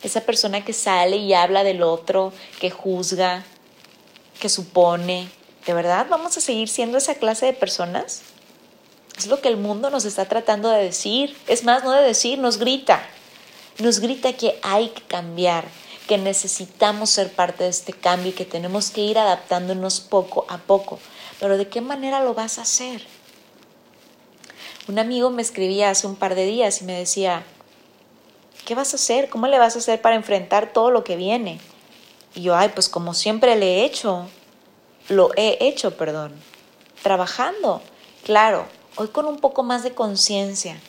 Esa 0.03 0.21
persona 0.21 0.63
que 0.63 0.73
sale 0.73 1.17
y 1.17 1.33
habla 1.33 1.63
del 1.63 1.83
otro, 1.83 2.33
que 2.59 2.71
juzga, 2.71 3.43
que 4.39 4.49
supone, 4.49 5.29
¿de 5.65 5.73
verdad 5.73 6.07
vamos 6.09 6.37
a 6.37 6.41
seguir 6.41 6.69
siendo 6.69 6.97
esa 6.97 7.15
clase 7.15 7.45
de 7.45 7.53
personas? 7.53 8.21
Es 9.17 9.27
lo 9.27 9.41
que 9.41 9.49
el 9.49 9.57
mundo 9.57 9.89
nos 9.89 10.05
está 10.05 10.25
tratando 10.25 10.69
de 10.69 10.83
decir. 10.83 11.37
Es 11.47 11.63
más, 11.63 11.83
no 11.83 11.91
de 11.91 12.01
decir, 12.01 12.39
nos 12.39 12.57
grita. 12.57 13.03
Nos 13.77 13.99
grita 13.99 14.33
que 14.33 14.59
hay 14.63 14.89
que 14.89 15.03
cambiar, 15.03 15.65
que 16.07 16.17
necesitamos 16.17 17.11
ser 17.11 17.31
parte 17.31 17.65
de 17.65 17.69
este 17.69 17.93
cambio 17.93 18.31
y 18.31 18.35
que 18.35 18.45
tenemos 18.45 18.89
que 18.89 19.01
ir 19.01 19.19
adaptándonos 19.19 19.99
poco 19.99 20.45
a 20.49 20.57
poco 20.57 20.99
pero 21.41 21.57
¿de 21.57 21.67
qué 21.67 21.81
manera 21.81 22.23
lo 22.23 22.35
vas 22.35 22.59
a 22.59 22.61
hacer? 22.61 23.01
Un 24.87 24.99
amigo 24.99 25.31
me 25.31 25.41
escribía 25.41 25.89
hace 25.89 26.05
un 26.05 26.15
par 26.15 26.35
de 26.35 26.45
días 26.45 26.81
y 26.81 26.85
me 26.85 26.93
decía, 26.93 27.43
¿qué 28.63 28.75
vas 28.75 28.93
a 28.93 28.97
hacer? 28.97 29.27
¿Cómo 29.27 29.47
le 29.47 29.57
vas 29.57 29.75
a 29.75 29.79
hacer 29.79 29.99
para 30.01 30.15
enfrentar 30.15 30.71
todo 30.71 30.91
lo 30.91 31.03
que 31.03 31.15
viene? 31.15 31.59
Y 32.35 32.43
yo, 32.43 32.55
ay, 32.55 32.69
pues 32.69 32.89
como 32.89 33.15
siempre 33.15 33.55
le 33.55 33.79
he 33.79 33.85
hecho, 33.85 34.27
lo 35.09 35.31
he 35.35 35.57
hecho, 35.61 35.97
perdón, 35.97 36.31
trabajando, 37.01 37.81
claro, 38.23 38.67
hoy 38.95 39.07
con 39.07 39.25
un 39.25 39.39
poco 39.39 39.63
más 39.63 39.81
de 39.81 39.95
conciencia, 39.95 40.79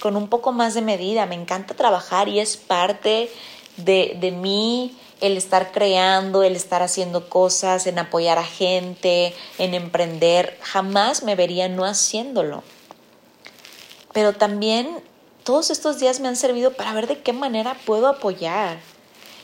con 0.00 0.16
un 0.16 0.28
poco 0.28 0.52
más 0.52 0.74
de 0.74 0.82
medida, 0.82 1.24
me 1.24 1.34
encanta 1.34 1.72
trabajar 1.72 2.28
y 2.28 2.40
es 2.40 2.58
parte 2.58 3.30
de, 3.78 4.18
de 4.20 4.32
mí 4.32 4.98
el 5.20 5.36
estar 5.36 5.72
creando, 5.72 6.42
el 6.42 6.56
estar 6.56 6.82
haciendo 6.82 7.28
cosas, 7.28 7.86
en 7.86 7.98
apoyar 7.98 8.38
a 8.38 8.44
gente, 8.44 9.34
en 9.58 9.74
emprender, 9.74 10.56
jamás 10.62 11.22
me 11.22 11.34
vería 11.34 11.68
no 11.68 11.84
haciéndolo. 11.84 12.62
Pero 14.12 14.32
también 14.32 15.02
todos 15.44 15.70
estos 15.70 15.98
días 15.98 16.20
me 16.20 16.28
han 16.28 16.36
servido 16.36 16.72
para 16.72 16.92
ver 16.92 17.06
de 17.06 17.20
qué 17.20 17.32
manera 17.32 17.76
puedo 17.86 18.08
apoyar 18.08 18.78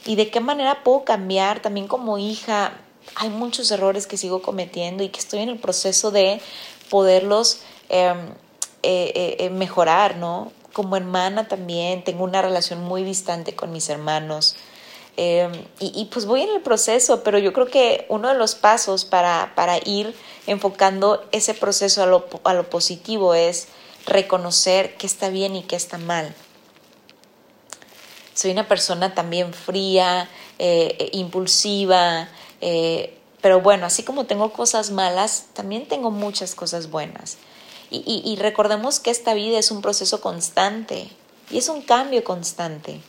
y 0.07 0.17
de 0.17 0.31
qué 0.31 0.41
manera 0.41 0.83
puedo 0.85 1.05
cambiar. 1.05 1.61
También 1.61 1.89
como 1.89 2.19
hija, 2.19 2.73
hay 3.17 3.31
muchos 3.31 3.71
errores 3.71 4.07
que 4.07 4.17
sigo 4.17 4.43
cometiendo 4.43 5.03
y 5.03 5.09
que 5.09 5.21
estoy 5.21 5.41
en 5.41 5.49
el 5.49 5.59
proceso 5.59 6.11
de 6.11 6.41
poderlos 6.91 7.61
em, 7.89 8.29
eh, 8.83 9.13
eh, 9.15 9.37
eh, 9.41 9.51
mejorar, 9.51 10.17
¿no? 10.17 10.53
Como 10.73 10.97
hermana 10.97 11.49
también 11.49 12.05
tengo 12.05 12.25
una 12.25 12.43
relación 12.43 12.83
muy 12.83 13.03
distante 13.05 13.55
con 13.55 13.73
mis 13.73 13.89
hermanos 13.89 14.57
Em, 15.17 15.53
y, 15.79 16.07
pues 16.07 16.27
voy 16.27 16.43
en 16.43 16.51
el 16.51 16.61
proceso, 16.61 17.23
pero 17.23 17.39
yo 17.39 17.53
creo 17.53 17.67
que 17.67 18.05
uno 18.09 18.29
de 18.29 18.35
los 18.35 18.57
pasos 18.57 19.05
para, 19.05 19.53
ir 19.85 20.15
enfocando 20.47 21.25
ese 21.31 21.55
proceso 21.55 22.03
a 22.03 22.07
lo, 22.55 22.71
positivo 22.71 23.35
es 23.35 23.69
reconocer 24.07 24.97
qué 24.97 25.07
está 25.07 25.29
bien 25.29 25.55
y 25.55 25.63
qué 25.63 25.77
está 25.77 25.99
mal. 25.99 26.35
Soy 28.35 28.51
una 28.51 28.67
persona 28.67 29.15
también 29.15 29.55
fría, 29.55 30.29
eh, 30.59 30.97
eh, 30.99 31.11
impulsiva, 31.13 32.29
eh, 32.61 33.17
pero 33.41 33.61
bueno, 33.61 33.87
así 33.87 34.03
como 34.03 34.27
tengo 34.27 34.53
cosas 34.53 34.91
malas, 34.91 35.47
también 35.53 35.87
tengo 35.87 36.11
muchas 36.11 36.57
cosas 36.57 36.91
buenas. 36.91 37.37
Y, 37.91 38.23
y 38.25 38.35
recordemos 38.37 38.99
que 38.99 39.11
esta 39.11 39.35
vida 39.35 39.57
es 39.59 39.71
un 39.71 39.81
proceso 39.81 40.21
constante 40.21 41.09
y 41.51 41.59
es 41.59 41.69
un 41.69 41.83
cambio 41.83 42.25
constante. 42.25 43.01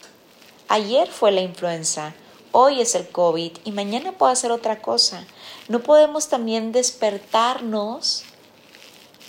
Ayer 0.67 1.08
fue 1.08 1.32
la 1.32 1.41
influenza, 1.41 2.15
hoy 2.51 2.82
es 2.82 2.95
el 2.95 3.08
COVID 3.08 3.51
y 3.65 3.71
mañana 3.71 4.13
puede 4.13 4.36
ser 4.36 4.51
otra 4.51 4.82
cosa. 4.82 5.23
No 5.67 5.82
podemos 5.82 6.28
también 6.28 6.71
despertarnos 6.71 8.23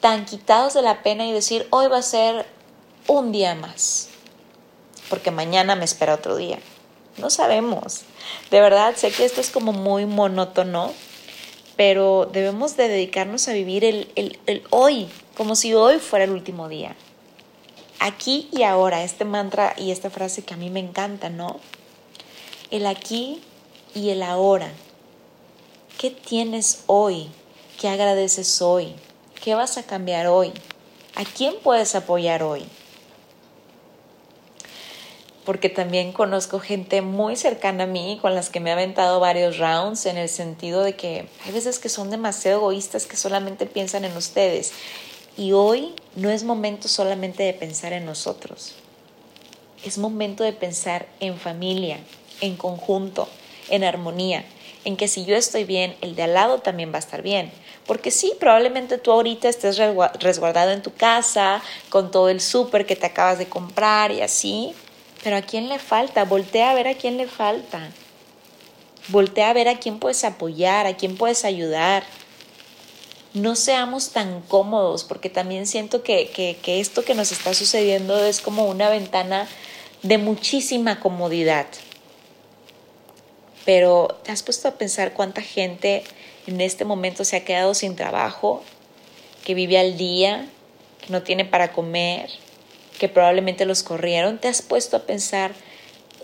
tan 0.01 0.25
quitados 0.25 0.73
de 0.73 0.81
la 0.81 1.03
pena 1.03 1.27
y 1.27 1.33
decir, 1.33 1.67
hoy 1.71 1.89
va 1.89 1.99
a 1.99 2.03
ser 2.03 2.47
un 3.07 3.33
día 3.33 3.55
más, 3.55 4.09
porque 5.11 5.31
mañana 5.31 5.77
me 5.77 5.85
espera 5.85 6.15
otro 6.15 6.37
día. 6.37 6.59
No 7.19 7.29
sabemos. 7.29 8.03
De 8.51 8.61
verdad, 8.61 8.97
sé 8.97 9.11
que 9.11 9.27
esto 9.27 9.43
es 9.43 9.51
como 9.51 9.73
muy 9.73 10.07
monótono, 10.07 10.93
pero 11.77 12.29
debemos 12.33 12.79
de 12.79 12.89
dedicarnos 12.89 13.47
a 13.49 13.53
vivir 13.53 13.85
el, 13.85 14.39
el 14.47 14.63
hoy, 14.71 15.11
como 15.37 15.55
si 15.55 15.75
hoy 15.75 15.99
fuera 15.99 16.25
el 16.25 16.31
último 16.31 16.71
día 16.71 16.97
aquí 18.01 18.49
y 18.53 18.63
ahora, 18.63 19.03
este 19.03 19.25
mantra 19.25 19.75
y 19.77 19.91
esta 19.91 20.11
frase 20.11 20.45
que 20.45 20.55
a 20.55 20.57
mí 20.57 20.71
me 20.71 20.81
encanta, 20.81 21.31
¿no? 21.31 21.61
El 22.71 22.87
aquí 22.87 23.43
y 23.95 24.11
el 24.11 24.23
ahora. 24.23 24.73
¿Qué 25.99 26.11
tienes 26.11 26.83
hoy? 26.87 27.31
¿Qué 27.81 27.89
agradeces 27.89 28.61
hoy? 28.61 28.95
¿Qué 29.43 29.55
vas 29.55 29.79
a 29.79 29.85
cambiar 29.85 30.27
hoy? 30.27 30.53
¿A 31.15 31.25
quién 31.25 31.55
puedes 31.63 31.95
apoyar 31.95 32.43
hoy? 32.43 32.67
Porque 35.45 35.69
también 35.69 36.13
conozco 36.13 36.61
gente 36.61 37.01
muy 37.01 37.37
cercana 37.37 37.85
a 37.85 37.87
mí 37.87 38.19
con 38.21 38.35
las 38.35 38.51
que 38.51 38.61
me 38.61 38.71
ha 38.71 38.75
aventado 38.75 39.21
varios 39.21 39.59
rounds 39.59 40.05
en 40.07 40.19
el 40.19 40.29
sentido 40.29 40.83
de 40.83 40.97
que 40.97 41.29
hay 41.45 41.53
veces 41.53 41.79
que 41.79 41.89
son 41.89 42.11
demasiado 42.11 42.59
egoístas 42.59 43.07
que 43.07 43.17
solamente 43.17 43.65
piensan 43.65 44.05
en 44.05 44.17
ustedes 44.17 44.73
y 45.37 45.53
hoy 45.53 45.95
no 46.15 46.31
es 46.31 46.45
momento 46.45 46.89
solamente 46.89 47.43
de 47.43 47.53
pensar 47.53 47.93
en 47.93 48.07
nosotros, 48.07 48.75
es 49.85 49.99
momento 49.99 50.45
de 50.45 50.53
pensar 50.53 51.07
en 51.21 51.39
familia, 51.39 51.99
en 52.41 52.57
conjunto, 52.57 53.29
en 53.69 53.85
armonía, 53.85 54.45
en 54.85 54.97
que 54.97 55.09
si 55.09 55.25
yo 55.25 55.37
estoy 55.37 55.65
bien, 55.65 55.97
el 56.01 56.15
de 56.15 56.23
al 56.23 56.35
lado 56.35 56.61
también 56.61 56.93
va 56.93 56.97
a 56.97 57.01
estar 57.01 57.23
bien. 57.23 57.51
Porque 57.87 58.11
sí, 58.11 58.33
probablemente 58.39 58.99
tú 58.99 59.13
ahorita 59.13 59.49
estés 59.49 59.79
resguardado 59.79 60.73
en 60.73 60.83
tu 60.83 60.93
casa, 60.93 61.63
con 61.89 62.11
todo 62.11 62.29
el 62.29 62.41
súper 62.41 62.87
que 62.87 62.97
te 62.97 63.07
acabas 63.07 63.39
de 63.39 63.47
comprar 63.47 64.11
y 64.11 64.23
así, 64.23 64.73
pero 65.23 65.37
¿a 65.37 65.43
quién 65.43 65.69
le 65.69 65.79
falta? 65.79 66.25
Voltea 66.25 66.71
a 66.71 66.75
ver 66.75 66.89
a 66.89 66.95
quién 66.95 67.17
le 67.17 67.27
falta. 67.27 67.91
Voltea 69.09 69.51
a 69.51 69.53
ver 69.53 69.69
a 69.69 69.79
quién 69.79 69.99
puedes 69.99 70.25
apoyar, 70.25 70.87
a 70.87 70.97
quién 70.97 71.17
puedes 71.17 71.45
ayudar 71.45 72.03
no 73.37 73.55
seamos 73.55 74.11
tan 74.13 74.41
cómodos, 74.41 75.05
porque 75.05 75.29
también 75.29 75.67
siento 75.67 76.03
que, 76.03 76.57
esto 76.65 77.05
que 77.05 77.15
nos 77.15 77.33
está 77.33 77.53
sucediendo 77.53 78.25
es 78.25 78.41
como 78.41 78.65
una 78.65 78.89
ventana 78.89 79.47
de 80.03 80.17
muchísima 80.17 81.01
comodidad. 81.01 81.67
Pero 83.67 84.19
te 84.23 84.33
has 84.33 84.43
puesto 84.43 84.69
a 84.69 84.79
pensar 84.79 85.13
cuánta 85.13 85.43
gente 85.43 86.03
en 86.47 86.63
este 86.63 86.87
momento 86.87 87.25
se 87.25 87.37
ha 87.37 87.45
quedado 87.45 87.75
sin 87.75 87.95
trabajo, 87.95 88.63
que 89.45 89.53
vive 89.53 89.79
al 89.79 89.99
día, 89.99 90.49
que 91.05 91.13
no 91.13 91.23
tiene 91.23 91.45
para 91.45 91.73
comer, 91.73 92.31
que 92.99 93.11
probablemente 93.11 93.67
los 93.67 93.83
corrieron. 93.83 94.39
¿Te 94.39 94.49
has 94.49 94.63
puesto 94.63 94.97
a 94.97 95.03
pensar 95.03 95.53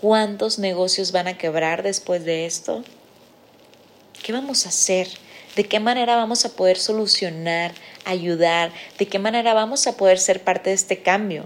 cuántos 0.01 0.57
negocios 0.57 1.11
van 1.11 1.27
a 1.27 1.37
quebrar 1.37 1.83
después 1.83 2.25
de 2.25 2.47
esto? 2.47 2.83
¿Qué 4.23 4.33
vamos 4.33 4.65
a 4.65 4.69
hacer? 4.69 5.09
De 5.55 5.65
qué 5.65 5.79
manera 5.79 6.15
vamos 6.15 6.45
a 6.45 6.55
poder 6.55 6.77
solucionar, 6.77 7.73
ayudar, 8.05 8.71
de 8.97 9.07
qué 9.07 9.19
manera 9.19 9.53
vamos 9.53 9.87
a 9.87 9.97
poder 9.97 10.19
ser 10.19 10.43
parte 10.43 10.69
de 10.69 10.75
este 10.75 11.01
cambio. 11.01 11.45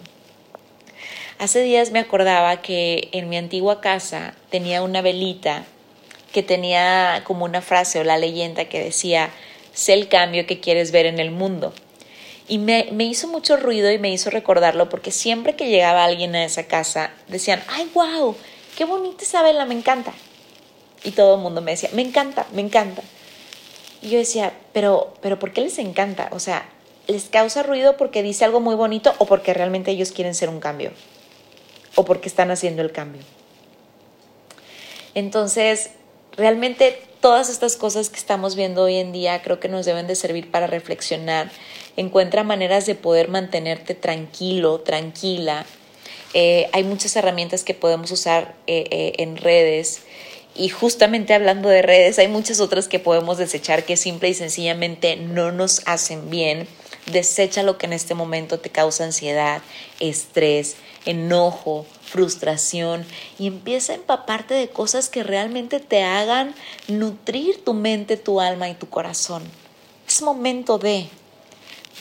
Hace 1.39 1.61
días 1.61 1.91
me 1.91 1.99
acordaba 1.99 2.61
que 2.61 3.09
en 3.11 3.29
mi 3.29 3.37
antigua 3.37 3.79
casa 3.79 4.33
tenía 4.49 4.81
una 4.81 5.01
velita 5.01 5.65
que 6.31 6.41
tenía 6.41 7.21
como 7.25 7.45
una 7.45 7.61
frase 7.61 7.99
o 7.99 8.03
la 8.03 8.17
leyenda 8.17 8.65
que 8.65 8.83
decía, 8.83 9.29
sé 9.73 9.93
el 9.93 10.07
cambio 10.07 10.47
que 10.47 10.59
quieres 10.59 10.91
ver 10.91 11.05
en 11.05 11.19
el 11.19 11.31
mundo. 11.31 11.73
Y 12.47 12.59
me, 12.59 12.87
me, 12.91 13.03
hizo 13.03 13.27
mucho 13.27 13.57
ruido 13.57 13.91
y 13.91 13.99
me 13.99 14.09
hizo 14.09 14.29
recordarlo 14.29 14.89
porque 14.89 15.11
siempre 15.11 15.55
que 15.55 15.69
llegaba 15.69 16.05
alguien 16.05 16.33
a 16.35 16.45
esa 16.45 16.63
casa 16.63 17.11
decían, 17.27 17.61
ay, 17.67 17.89
wow, 17.93 18.35
qué 18.77 18.85
bonita 18.85 19.23
esa 19.23 19.43
vela, 19.43 19.65
me 19.65 19.75
encanta. 19.75 20.13
Y 21.03 21.11
todo 21.11 21.35
el 21.35 21.41
mundo 21.41 21.61
me 21.61 21.71
decía, 21.71 21.89
me 21.93 22.01
encanta, 22.01 22.47
me 22.53 22.61
encanta. 22.61 23.03
Yo 24.09 24.17
decía, 24.17 24.53
pero, 24.73 25.13
pero 25.21 25.39
¿por 25.39 25.53
qué 25.53 25.61
les 25.61 25.77
encanta? 25.79 26.29
O 26.31 26.39
sea, 26.39 26.67
¿les 27.07 27.25
causa 27.25 27.63
ruido 27.63 27.97
porque 27.97 28.23
dice 28.23 28.45
algo 28.45 28.59
muy 28.59 28.75
bonito 28.75 29.13
o 29.17 29.25
porque 29.25 29.53
realmente 29.53 29.91
ellos 29.91 30.11
quieren 30.11 30.35
ser 30.35 30.49
un 30.49 30.59
cambio? 30.59 30.91
¿O 31.95 32.05
porque 32.05 32.29
están 32.29 32.51
haciendo 32.51 32.81
el 32.81 32.91
cambio? 32.91 33.21
Entonces, 35.15 35.91
realmente 36.35 37.01
todas 37.19 37.49
estas 37.49 37.75
cosas 37.75 38.09
que 38.09 38.17
estamos 38.17 38.55
viendo 38.55 38.83
hoy 38.83 38.97
en 38.97 39.11
día 39.11 39.41
creo 39.41 39.59
que 39.59 39.67
nos 39.67 39.85
deben 39.85 40.07
de 40.07 40.15
servir 40.15 40.51
para 40.51 40.67
reflexionar. 40.67 41.49
Encuentra 41.95 42.43
maneras 42.43 42.85
de 42.85 42.95
poder 42.95 43.27
mantenerte 43.27 43.95
tranquilo, 43.95 44.79
tranquila. 44.81 45.65
Eh, 46.33 46.69
hay 46.73 46.83
muchas 46.83 47.15
herramientas 47.15 47.63
que 47.63 47.73
podemos 47.73 48.11
usar 48.11 48.53
eh, 48.67 48.85
eh, 48.91 49.13
en 49.17 49.37
redes 49.37 50.03
y 50.57 50.69
justamente 50.69 51.33
hablando 51.33 51.69
de 51.69 51.81
redes, 51.81 52.19
hay 52.19 52.27
muchas 52.27 52.59
otras 52.59 52.87
que 52.87 52.99
podemos 52.99 53.37
desechar 53.37 53.85
que 53.85 53.97
simple 53.97 54.29
y 54.29 54.33
sencillamente 54.33 55.15
no 55.15 55.51
nos 55.51 55.81
hacen 55.85 56.29
bien. 56.29 56.67
Desecha 57.05 57.63
lo 57.63 57.77
que 57.77 57.85
en 57.85 57.93
este 57.93 58.15
momento 58.15 58.59
te 58.59 58.69
causa 58.69 59.05
ansiedad, 59.05 59.61
estrés, 59.99 60.75
enojo, 61.05 61.85
frustración 62.01 63.05
y 63.39 63.47
empieza 63.47 63.93
a 63.93 63.95
empaparte 63.95 64.53
de 64.53 64.69
cosas 64.69 65.09
que 65.09 65.23
realmente 65.23 65.79
te 65.79 66.03
hagan 66.03 66.53
nutrir 66.87 67.63
tu 67.63 67.73
mente, 67.73 68.17
tu 68.17 68.41
alma 68.41 68.69
y 68.69 68.73
tu 68.73 68.89
corazón. 68.89 69.43
Es 70.07 70.21
momento 70.21 70.77
de 70.79 71.07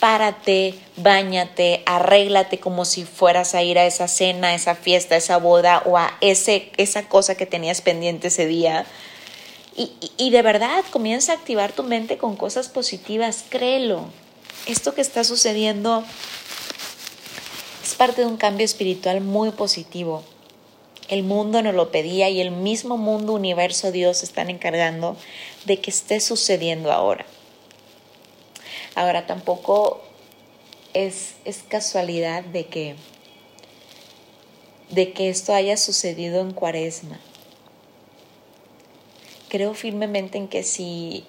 párate, 0.01 0.75
bañate, 0.97 1.83
arréglate 1.87 2.59
como 2.59 2.85
si 2.85 3.05
fueras 3.05 3.55
a 3.55 3.63
ir 3.63 3.79
a 3.79 3.87
esa 3.87 4.09
cena, 4.09 4.49
a 4.49 4.55
esa 4.55 4.75
fiesta, 4.75 5.15
a 5.15 5.19
esa 5.19 5.39
boda 5.39 5.83
o 5.87 5.97
a 5.97 6.17
ese, 6.21 6.71
esa 6.77 7.09
cosa 7.09 7.35
que 7.35 7.47
tenías 7.47 7.81
pendiente 7.81 8.29
ese 8.29 8.47
día. 8.47 8.87
Y, 9.77 9.93
y 10.17 10.31
de 10.31 10.43
verdad 10.43 10.85
comienza 10.91 11.33
a 11.33 11.37
activar 11.37 11.73
tu 11.73 11.83
mente 11.83 12.19
con 12.19 12.37
cosas 12.37 12.69
positivas, 12.69 13.45
créelo. 13.49 14.07
Esto 14.67 14.95
que 14.95 15.01
está 15.01 15.23
sucediendo 15.25 16.05
es 17.85 17.95
parte 17.95 18.23
de 18.23 18.27
un 18.27 18.37
cambio 18.37 18.65
espiritual 18.65 19.21
muy 19.21 19.51
positivo. 19.51 20.25
El 21.09 21.23
mundo 21.23 21.63
nos 21.63 21.75
lo 21.75 21.93
pedía 21.93 22.29
y 22.31 22.41
el 22.41 22.51
mismo 22.51 22.97
mundo, 22.97 23.33
universo, 23.33 23.93
Dios 23.93 24.25
están 24.25 24.51
encargando 24.51 25.17
de 25.67 25.81
que 25.81 25.91
esté 25.91 26.21
sucediendo 26.21 26.91
ahora. 26.91 27.27
Ahora 28.97 29.27
tampoco 29.27 30.01
es, 30.95 31.35
es 31.45 31.59
casualidad 31.69 32.43
de 32.43 32.65
que, 32.65 32.97
de 34.89 35.13
que 35.13 35.29
esto 35.29 35.53
haya 35.53 35.77
sucedido 35.77 36.41
en 36.41 36.55
cuaresma. 36.55 37.21
Creo 39.51 39.75
firmemente 39.75 40.39
en 40.39 40.49
que 40.49 40.63
si 40.63 41.27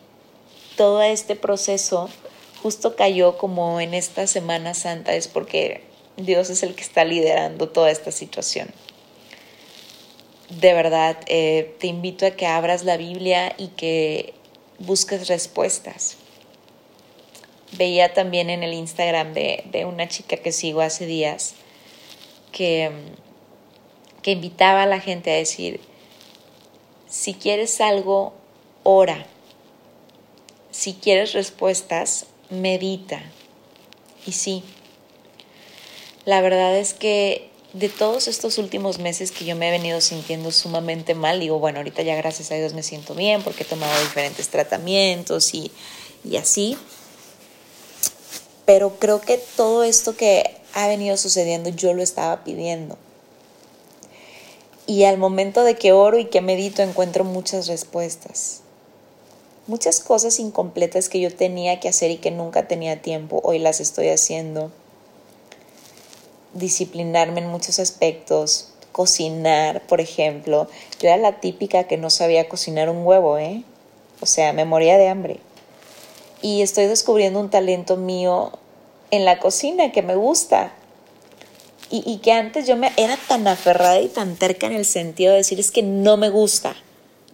todo 0.78 1.02
este 1.02 1.36
proceso 1.36 2.10
justo 2.64 2.96
cayó 2.96 3.38
como 3.38 3.82
en 3.82 3.94
esta 3.94 4.28
Semana 4.28 4.74
Santa 4.74 5.14
es 5.14 5.28
porque 5.28 5.84
Dios 6.16 6.50
es 6.50 6.64
el 6.64 6.74
que 6.74 6.84
está 6.84 7.04
liderando 7.04 7.68
toda 7.68 7.92
esta 7.92 8.14
situación. 8.14 8.70
De 10.50 10.72
verdad, 10.72 11.18
eh, 11.28 11.76
te 11.82 11.88
invito 11.88 12.26
a 12.26 12.32
que 12.32 12.46
abras 12.46 12.86
la 12.86 12.96
Biblia 12.96 13.54
y 13.58 13.68
que 13.68 14.34
busques 14.80 15.28
respuestas 15.28 16.16
veía 17.74 18.14
también 18.14 18.50
en 18.50 18.64
el 18.64 18.74
Instagram 18.74 19.34
de, 19.34 19.86
una 19.88 20.08
chica 20.08 20.38
que 20.38 20.52
sigo 20.52 20.82
hace 20.82 21.06
días 21.06 21.56
que, 22.52 22.92
que 24.22 24.32
invitaba 24.32 24.84
a 24.84 24.86
la 24.86 25.00
gente 25.00 25.32
a 25.32 25.36
decir, 25.36 25.80
si 27.08 27.34
quieres 27.34 27.80
algo, 27.82 28.34
ora. 28.84 29.26
Si 30.72 30.94
quieres 30.94 31.34
respuestas, 31.34 32.28
medita. 32.50 33.22
Y 34.26 34.34
sí, 34.34 34.64
la 36.26 36.42
verdad 36.42 36.78
es 36.78 36.94
que 36.94 37.50
de 37.72 37.90
todos 37.90 38.28
estos 38.28 38.58
últimos 38.58 39.00
meses 39.00 39.32
que 39.32 39.46
yo 39.46 39.56
me 39.56 39.70
he 39.70 39.72
venido 39.72 40.02
sintiendo 40.02 40.52
sumamente 40.52 41.16
mal, 41.16 41.40
digo, 41.40 41.60
bueno, 41.60 41.80
ahorita 41.80 42.02
ya 42.02 42.16
gracias 42.16 42.52
a 42.52 42.56
Dios 42.56 42.74
me 42.74 42.84
siento 42.84 43.16
bien 43.16 43.44
porque 43.44 43.64
he 43.64 43.66
tomado 43.66 43.98
diferentes 44.02 44.50
tratamientos 44.50 45.54
y, 45.54 45.72
y 46.24 46.38
así, 46.38 46.78
pero 48.68 49.00
creo 49.00 49.22
que 49.22 49.38
todo 49.56 49.86
esto 49.86 50.18
que 50.18 50.58
ha 50.74 50.90
venido 50.90 51.16
sucediendo 51.16 51.70
yo 51.70 51.94
lo 51.94 52.04
estaba 52.04 52.44
pidiendo. 52.44 52.98
Y 54.86 55.06
al 55.06 55.18
momento 55.18 55.64
de 55.64 55.76
que 55.76 55.94
oro 55.94 56.20
y 56.20 56.26
que 56.26 56.42
medito 56.42 56.82
encuentro 56.82 57.24
muchas 57.24 57.68
respuestas. 57.68 58.60
Muchas 59.68 60.02
cosas 60.02 60.38
incompletas 60.38 61.08
que 61.08 61.22
yo 61.22 61.34
tenía 61.34 61.80
que 61.80 61.88
hacer 61.88 62.12
y 62.12 62.18
que 62.18 62.30
nunca 62.30 62.68
tenía 62.68 63.02
tiempo, 63.02 63.40
hoy 63.42 63.58
las 63.58 63.80
estoy 63.80 64.10
haciendo. 64.10 64.70
Disciplinarme 66.54 67.40
en 67.40 67.48
muchos 67.48 67.80
aspectos, 67.80 68.74
cocinar, 68.92 69.82
por 69.88 70.02
ejemplo. 70.02 70.68
Yo 71.00 71.08
era 71.08 71.16
la 71.16 71.40
típica 71.40 71.86
que 71.86 71.96
no 71.96 72.10
sabía 72.10 72.50
cocinar 72.50 72.90
un 72.90 73.06
huevo, 73.06 73.38
¿eh? 73.38 73.64
O 74.20 74.26
sea, 74.26 74.52
me 74.52 74.66
moría 74.66 74.98
de 74.98 75.08
hambre 75.08 75.40
y 76.42 76.62
estoy 76.62 76.86
descubriendo 76.86 77.40
un 77.40 77.50
talento 77.50 77.98
mío 77.98 78.52
en 79.12 79.26
la 79.26 79.40
cocina 79.40 79.92
que 79.92 80.02
me 80.02 80.16
gusta. 80.16 80.74
Y, 81.90 82.18
que 82.18 82.34
antes 82.34 82.68
yo 82.68 82.76
me 82.76 82.92
era 82.98 83.16
tan 83.16 83.48
aferrada 83.48 84.02
y 84.02 84.10
tan 84.10 84.36
terca 84.36 84.68
en 84.68 84.74
el 84.74 84.84
sentido 84.84 85.32
de 85.32 85.38
decir 85.38 85.58
es 85.58 85.72
que 85.72 85.84
no 85.84 86.18
me 86.18 86.30
gusta, 86.30 86.76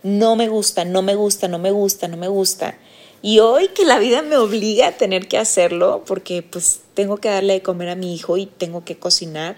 no 0.03 0.35
me 0.35 0.47
gusta, 0.47 0.85
no 0.85 1.01
me 1.01 1.15
gusta, 1.15 1.47
no 1.47 1.57
me 1.57 1.71
gusta, 1.71 2.07
no 2.07 2.17
me 2.17 2.27
gusta. 2.27 2.77
Y 3.23 3.39
hoy 3.39 3.69
que 3.69 3.83
la 3.83 3.97
vida 3.97 4.21
me 4.21 4.37
obliga 4.37 4.89
a 4.89 4.91
tener 4.91 5.27
que 5.27 5.39
hacerlo 5.39 6.03
porque 6.05 6.43
pues 6.43 6.81
tengo 6.93 7.17
que 7.17 7.29
darle 7.29 7.53
de 7.53 7.63
comer 7.63 7.89
a 7.89 7.95
mi 7.95 8.13
hijo 8.13 8.37
y 8.37 8.45
tengo 8.45 8.85
que 8.85 8.99
cocinar, 8.99 9.57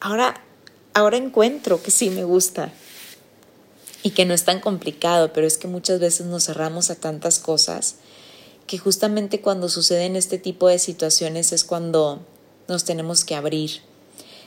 ahora, 0.00 0.42
ahora 0.92 1.16
encuentro 1.16 1.80
que 1.80 1.92
sí 1.92 2.10
me 2.10 2.24
gusta 2.24 2.72
y 4.02 4.10
que 4.10 4.24
no 4.24 4.34
es 4.34 4.44
tan 4.44 4.58
complicado, 4.58 5.32
pero 5.32 5.46
es 5.46 5.56
que 5.56 5.68
muchas 5.68 6.00
veces 6.00 6.26
nos 6.26 6.46
cerramos 6.46 6.90
a 6.90 6.96
tantas 6.96 7.38
cosas 7.38 7.94
que 8.68 8.78
justamente 8.78 9.40
cuando 9.40 9.68
suceden 9.68 10.14
este 10.14 10.38
tipo 10.38 10.68
de 10.68 10.78
situaciones 10.78 11.52
es 11.52 11.64
cuando 11.64 12.20
nos 12.68 12.84
tenemos 12.84 13.24
que 13.24 13.34
abrir. 13.34 13.80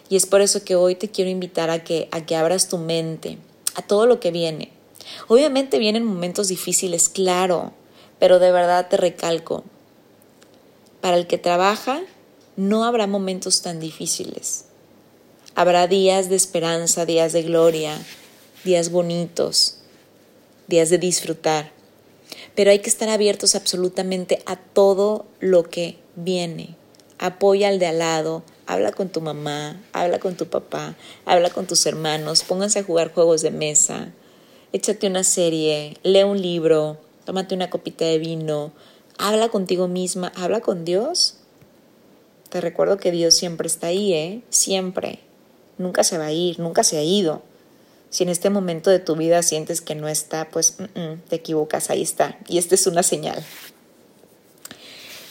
Y 0.09 0.15
es 0.15 0.25
por 0.25 0.41
eso 0.41 0.63
que 0.63 0.75
hoy 0.75 0.95
te 0.95 1.09
quiero 1.09 1.29
invitar 1.29 1.69
a 1.69 1.83
que, 1.83 2.07
a 2.11 2.25
que 2.25 2.35
abras 2.37 2.69
tu 2.69 2.77
mente 2.77 3.39
a 3.75 3.81
todo 3.81 4.05
lo 4.05 4.19
que 4.19 4.31
viene. 4.31 4.71
Obviamente 5.27 5.79
vienen 5.79 6.05
momentos 6.05 6.49
difíciles, 6.49 7.09
claro, 7.09 7.73
pero 8.19 8.37
de 8.37 8.51
verdad 8.51 8.87
te 8.89 8.97
recalco, 8.97 9.63
para 11.01 11.17
el 11.17 11.25
que 11.25 11.37
trabaja 11.37 12.01
no 12.55 12.83
habrá 12.85 13.07
momentos 13.07 13.63
tan 13.63 13.79
difíciles. 13.79 14.65
Habrá 15.55 15.87
días 15.87 16.29
de 16.29 16.35
esperanza, 16.35 17.05
días 17.05 17.33
de 17.33 17.41
gloria, 17.41 17.97
días 18.63 18.91
bonitos, 18.91 19.77
días 20.67 20.89
de 20.91 20.99
disfrutar 20.99 21.80
pero 22.55 22.71
hay 22.71 22.79
que 22.79 22.89
estar 22.89 23.09
abiertos 23.09 23.55
absolutamente 23.55 24.41
a 24.45 24.55
todo 24.55 25.25
lo 25.39 25.63
que 25.63 25.97
viene. 26.15 26.75
Apoya 27.17 27.69
al 27.69 27.79
de 27.79 27.87
al 27.87 27.99
lado, 27.99 28.43
habla 28.65 28.91
con 28.91 29.09
tu 29.09 29.21
mamá, 29.21 29.81
habla 29.93 30.19
con 30.19 30.35
tu 30.35 30.47
papá, 30.47 30.95
habla 31.25 31.49
con 31.49 31.67
tus 31.67 31.85
hermanos, 31.85 32.43
pónganse 32.43 32.79
a 32.79 32.83
jugar 32.83 33.13
juegos 33.13 33.41
de 33.41 33.51
mesa, 33.51 34.11
échate 34.73 35.07
una 35.07 35.23
serie, 35.23 35.97
lee 36.03 36.23
un 36.23 36.41
libro, 36.41 36.97
tómate 37.25 37.55
una 37.55 37.69
copita 37.69 38.05
de 38.05 38.17
vino, 38.17 38.71
habla 39.17 39.49
contigo 39.49 39.87
misma, 39.87 40.31
habla 40.35 40.61
con 40.61 40.85
Dios. 40.85 41.35
Te 42.49 42.59
recuerdo 42.59 42.97
que 42.97 43.11
Dios 43.11 43.33
siempre 43.33 43.67
está 43.67 43.87
ahí, 43.87 44.13
¿eh? 44.13 44.41
Siempre. 44.49 45.19
Nunca 45.77 46.03
se 46.03 46.17
va 46.17 46.25
a 46.25 46.31
ir, 46.33 46.59
nunca 46.59 46.83
se 46.83 46.97
ha 46.97 47.03
ido. 47.03 47.41
Si 48.11 48.23
en 48.23 48.29
este 48.29 48.49
momento 48.49 48.89
de 48.89 48.99
tu 48.99 49.15
vida 49.15 49.41
sientes 49.41 49.79
que 49.79 49.95
no 49.95 50.09
está, 50.09 50.49
pues 50.49 50.75
te 51.29 51.35
equivocas, 51.35 51.89
ahí 51.89 52.01
está. 52.01 52.37
Y 52.47 52.57
esta 52.57 52.75
es 52.75 52.85
una 52.85 53.03
señal. 53.03 53.41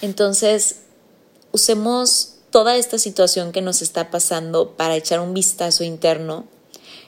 Entonces, 0.00 0.76
usemos 1.52 2.36
toda 2.50 2.76
esta 2.76 2.98
situación 2.98 3.52
que 3.52 3.60
nos 3.60 3.82
está 3.82 4.10
pasando 4.10 4.72
para 4.76 4.96
echar 4.96 5.20
un 5.20 5.34
vistazo 5.34 5.84
interno 5.84 6.46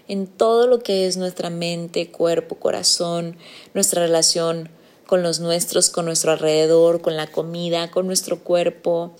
en 0.08 0.26
todo 0.26 0.66
lo 0.66 0.80
que 0.80 1.06
es 1.06 1.16
nuestra 1.16 1.48
mente, 1.48 2.10
cuerpo, 2.10 2.56
corazón, 2.56 3.38
nuestra 3.72 4.02
relación 4.02 4.68
con 5.06 5.22
los 5.22 5.40
nuestros, 5.40 5.88
con 5.88 6.04
nuestro 6.04 6.32
alrededor, 6.32 7.00
con 7.00 7.16
la 7.16 7.26
comida, 7.28 7.90
con 7.90 8.06
nuestro 8.06 8.40
cuerpo, 8.40 9.12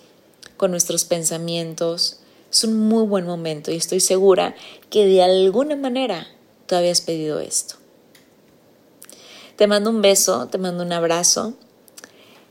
con 0.58 0.70
nuestros 0.70 1.04
pensamientos. 1.04 2.18
Es 2.50 2.64
un 2.64 2.78
muy 2.78 3.06
buen 3.06 3.24
momento 3.24 3.70
y 3.70 3.76
estoy 3.76 4.00
segura 4.00 4.54
que 4.90 5.06
de 5.06 5.22
alguna 5.22 5.76
manera 5.76 6.28
tú 6.66 6.74
habías 6.74 7.00
pedido 7.00 7.40
esto. 7.40 7.76
Te 9.56 9.66
mando 9.66 9.90
un 9.90 10.02
beso, 10.02 10.48
te 10.48 10.58
mando 10.58 10.82
un 10.82 10.92
abrazo 10.92 11.54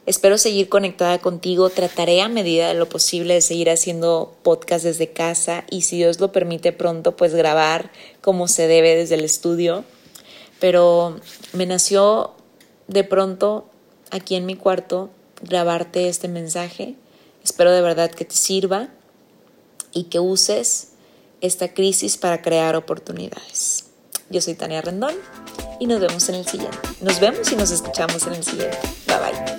Espero 0.08 0.40
seguir 0.40 0.68
conectada 0.68 1.20
contigo. 1.20 1.70
Trataré 1.70 2.22
a 2.22 2.28
medida 2.28 2.68
de 2.70 2.74
lo 2.74 2.90
posible 2.90 3.36
de 3.36 3.42
seguir 3.42 3.70
haciendo 3.70 4.36
podcast 4.42 4.84
desde 4.84 5.12
casa 5.12 5.64
y 5.70 5.84
si 5.84 5.98
Dios 5.98 6.20
lo 6.20 6.32
permite 6.32 6.72
pronto, 6.72 7.16
pues 7.16 7.36
grabar 7.36 7.92
como 8.22 8.48
se 8.48 8.68
debe 8.68 8.96
desde 8.96 9.16
el 9.16 9.24
estudio. 9.24 9.84
Pero 10.60 11.18
me 11.54 11.68
nació 11.68 12.32
de 12.88 13.04
pronto 13.04 13.70
aquí 14.10 14.36
en 14.36 14.48
mi 14.48 14.56
cuarto 14.56 15.12
grabarte 15.44 16.10
este 16.10 16.28
mensaje. 16.28 16.96
Espero 17.44 17.72
de 17.72 17.82
verdad 17.82 18.10
que 18.10 18.26
te 18.26 18.36
sirva 18.36 18.90
y 19.94 20.06
que 20.06 20.20
uses 20.20 20.94
esta 21.42 21.76
crisis 21.76 22.18
para 22.18 22.42
crear 22.42 22.76
oportunidades. 22.76 23.91
Yo 24.32 24.40
soy 24.40 24.56
Tania 24.56 24.82
Rendón 24.82 25.14
y 25.80 25.88
nos 25.88 26.00
vemos 26.00 26.30
en 26.30 26.36
el 26.36 26.48
siguiente. 26.48 26.78
Nos 27.02 27.20
vemos 27.20 27.52
y 27.52 27.56
nos 27.58 27.70
escuchamos 27.70 28.26
en 28.28 28.34
el 28.34 28.44
siguiente. 28.44 28.78
Bye 29.06 29.18
bye. 29.18 29.52